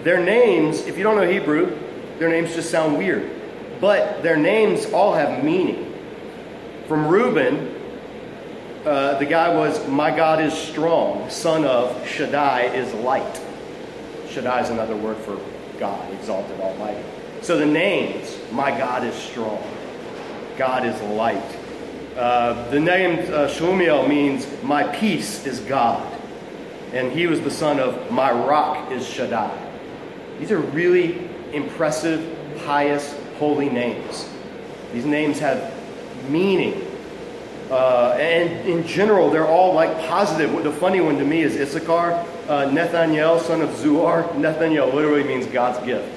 Their 0.04 0.24
names, 0.24 0.86
if 0.88 0.98
you 0.98 1.04
don't 1.04 1.16
know 1.16 1.28
Hebrew, 1.28 1.78
their 2.20 2.30
names 2.30 2.56
just 2.56 2.72
sound 2.72 2.98
weird. 2.98 3.32
But 3.82 4.24
their 4.24 4.38
names 4.38 4.86
all 4.88 5.14
have 5.14 5.44
meaning. 5.44 5.94
From 6.88 7.08
Reuben, 7.08 7.76
uh, 8.86 9.18
the 9.18 9.26
guy 9.26 9.54
was, 9.54 9.86
My 9.88 10.16
God 10.16 10.42
is 10.42 10.54
strong, 10.54 11.30
son 11.30 11.66
of 11.66 12.08
Shaddai 12.08 12.66
is 12.76 12.94
light. 12.94 13.42
Shaddai 14.30 14.62
is 14.62 14.70
another 14.70 14.96
word 14.96 15.18
for 15.18 15.40
God, 15.80 16.14
exalted, 16.14 16.60
almighty. 16.60 17.04
So 17.42 17.58
the 17.58 17.66
names, 17.66 18.38
My 18.52 18.72
God 18.72 19.04
is 19.04 19.16
strong, 19.16 19.62
God 20.58 20.86
is 20.86 21.00
light. 21.02 21.44
Uh, 22.16 22.70
the 22.70 22.80
name 22.80 23.20
uh, 23.34 24.08
means, 24.08 24.48
My 24.64 24.84
peace 24.96 25.46
is 25.46 25.60
God. 25.62 26.14
And 26.94 27.12
he 27.12 27.28
was 27.28 27.42
the 27.42 27.52
son 27.52 27.80
of, 27.80 28.10
My 28.10 28.32
rock 28.32 28.90
is 28.92 29.06
Shaddai. 29.06 29.52
These 30.40 30.52
are 30.52 30.60
really 30.60 31.30
impressive, 31.52 32.38
pious, 32.66 33.14
holy 33.38 33.70
names. 33.70 34.30
These 34.94 35.06
names 35.06 35.40
have 35.40 35.74
meaning. 36.30 36.88
Uh, 37.70 38.16
and 38.18 38.66
in 38.70 38.88
general, 38.88 39.30
they're 39.30 39.48
all 39.48 39.74
like 39.74 39.98
positive. 40.08 40.64
The 40.64 40.72
funny 40.72 41.02
one 41.02 41.18
to 41.18 41.26
me 41.26 41.42
is 41.42 41.58
Issachar, 41.58 42.14
uh, 42.48 42.72
Nathaniel, 42.72 43.40
son 43.40 43.62
of 43.62 43.70
Zuar. 43.72 44.38
Nathaniel 44.38 44.88
literally 44.88 45.24
means 45.24 45.48
God's 45.48 45.84
gift. 45.86 46.08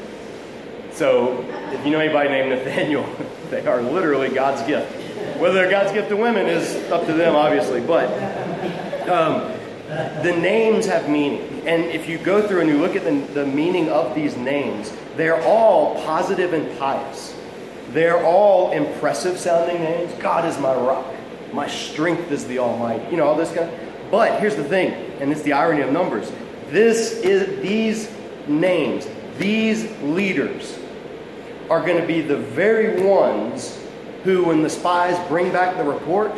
So 0.93 1.45
if 1.73 1.85
you 1.85 1.91
know 1.91 2.01
anybody 2.01 2.29
named 2.29 2.51
Nathaniel, 2.51 3.09
they 3.51 3.67
are 3.67 3.83
literally 3.83 4.29
God's 4.29 4.63
gift. 4.63 4.98
Whether 5.38 5.70
God's 5.70 5.92
gift 5.92 6.09
to 6.09 6.16
women 6.16 6.46
is 6.46 6.74
up 6.90 7.07
to 7.07 7.12
them, 7.12 7.37
obviously. 7.37 7.81
But 7.81 8.09
um, 9.09 9.53
the 10.22 10.37
names 10.37 10.87
have 10.87 11.09
meaning. 11.09 11.62
And 11.66 11.85
if 11.85 12.09
you 12.09 12.18
go 12.18 12.46
through 12.46 12.62
and 12.62 12.68
you 12.68 12.79
look 12.79 12.96
at 12.96 13.05
the, 13.05 13.12
the 13.35 13.46
meaning 13.46 13.88
of 13.88 14.14
these 14.14 14.37
names, 14.37 14.92
they're 15.16 15.40
all 15.42 15.94
positive 16.05 16.53
and 16.53 16.77
pious. 16.79 17.35
They're 17.90 18.24
all 18.24 18.72
impressive 18.72 19.38
sounding 19.38 19.83
names. 19.83 20.12
God 20.14 20.44
is 20.44 20.59
my 20.59 20.74
rock. 20.74 21.07
My 21.53 21.68
strength 21.68 22.31
is 22.31 22.46
the 22.46 22.59
Almighty. 22.59 23.09
You 23.11 23.16
know, 23.16 23.29
all 23.29 23.37
this 23.37 23.53
kind 23.53 23.70
of. 23.70 24.11
But 24.11 24.40
here's 24.40 24.57
the 24.57 24.64
thing, 24.64 24.92
and 25.20 25.31
it's 25.31 25.42
the 25.42 25.53
irony 25.53 25.83
of 25.83 25.92
numbers. 25.92 26.33
This 26.70 27.12
is 27.12 27.62
these 27.62 28.11
names, 28.46 29.07
these 29.38 29.90
leaders, 30.03 30.79
are 31.70 31.85
going 31.85 32.01
to 32.01 32.07
be 32.07 32.22
the 32.22 32.37
very 32.37 33.03
ones 33.03 33.78
who, 34.25 34.45
when 34.45 34.63
the 34.63 34.71
spies 34.71 35.19
bring 35.29 35.53
back 35.53 35.77
the 35.77 35.85
report, 35.85 36.33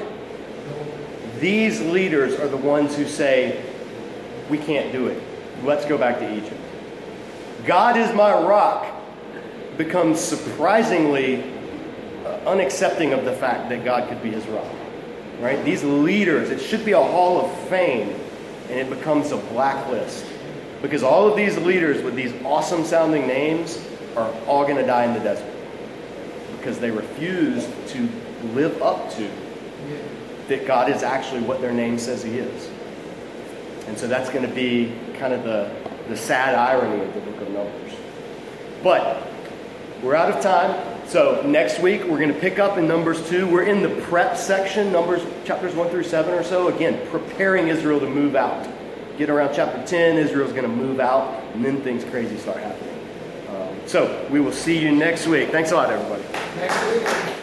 these 1.39 1.81
leaders 1.81 2.39
are 2.39 2.49
the 2.49 2.57
ones 2.57 2.97
who 2.97 3.07
say, 3.07 3.65
We 4.49 4.59
can't 4.59 4.93
do 4.93 5.07
it. 5.07 5.23
Let's 5.65 5.85
go 5.85 5.97
back 5.97 6.19
to 6.19 6.37
Egypt. 6.37 6.61
God 7.65 7.97
is 7.97 8.15
my 8.15 8.33
rock 8.33 8.87
becomes 9.77 10.21
surprisingly 10.21 11.43
uh, 12.25 12.39
unaccepting 12.45 13.17
of 13.17 13.25
the 13.25 13.33
fact 13.33 13.71
that 13.71 13.85
God 13.85 14.09
could 14.09 14.23
be 14.23 14.31
his 14.31 14.47
rock. 14.49 14.67
Right? 15.41 15.65
These 15.65 15.83
leaders, 15.83 16.51
it 16.51 16.61
should 16.61 16.85
be 16.85 16.93
a 16.93 17.03
hall 17.03 17.47
of 17.47 17.69
fame, 17.69 18.11
and 18.69 18.79
it 18.79 18.91
becomes 18.91 19.33
a 19.33 19.39
blacklist. 19.39 20.27
Because 20.83 21.03
all 21.03 21.27
of 21.27 21.37
these 21.37 21.57
leaders 21.59 22.03
with 22.03 22.15
these 22.15 22.33
awesome 22.45 22.85
sounding 22.85 23.27
names 23.27 23.83
are 24.17 24.31
all 24.47 24.65
going 24.65 24.77
to 24.77 24.87
die 24.87 25.05
in 25.05 25.15
the 25.15 25.21
desert. 25.21 25.50
Because 26.61 26.79
they 26.79 26.91
refuse 26.91 27.67
to 27.89 28.09
live 28.55 28.81
up 28.83 29.11
to 29.15 29.29
that 30.49 30.67
God 30.67 30.91
is 30.91 31.03
actually 31.03 31.41
what 31.41 31.61
their 31.61 31.73
name 31.73 31.99
says 31.99 32.23
he 32.23 32.39
is. 32.39 32.71
And 33.87 33.97
so 33.97 34.07
that's 34.07 34.31
going 34.31 34.47
to 34.47 34.55
be 34.55 34.93
kind 35.19 35.33
of 35.33 35.43
the, 35.43 35.75
the 36.09 36.17
sad 36.17 36.55
irony 36.55 37.03
of 37.03 37.15
the 37.15 37.21
book 37.21 37.41
of 37.41 37.51
Numbers. 37.51 37.93
But 38.83 39.27
we're 40.03 40.15
out 40.15 40.31
of 40.31 40.43
time. 40.43 40.87
So 41.07 41.43
next 41.43 41.81
week 41.81 42.05
we're 42.05 42.19
going 42.19 42.33
to 42.33 42.39
pick 42.39 42.59
up 42.59 42.79
in 42.79 42.87
Numbers 42.87 43.29
2. 43.29 43.49
We're 43.49 43.65
in 43.65 43.83
the 43.83 44.01
prep 44.03 44.37
section, 44.37 44.93
Numbers 44.93 45.23
chapters 45.45 45.75
1 45.75 45.89
through 45.91 46.05
7 46.05 46.33
or 46.33 46.43
so. 46.43 46.69
Again, 46.69 47.07
preparing 47.11 47.69
Israel 47.69 48.01
to 48.01 48.09
move 48.09 48.37
out. 48.37 48.69
Get 49.19 49.29
around 49.29 49.55
chapter 49.55 49.85
10, 49.87 50.17
Israel's 50.17 50.53
going 50.53 50.63
to 50.63 50.69
move 50.69 50.99
out, 50.99 51.43
and 51.55 51.65
then 51.65 51.83
things 51.83 52.05
crazy 52.05 52.39
start 52.39 52.59
happening. 52.59 52.95
Um, 53.51 53.77
so 53.87 54.27
we 54.31 54.41
will 54.41 54.53
see 54.53 54.79
you 54.79 54.93
next 54.93 55.27
week. 55.27 55.51
Thanks 55.51 55.73
a 55.73 55.77
lot, 55.77 55.91
everybody. 55.91 56.40
Next 56.57 56.85
week. 56.87 57.40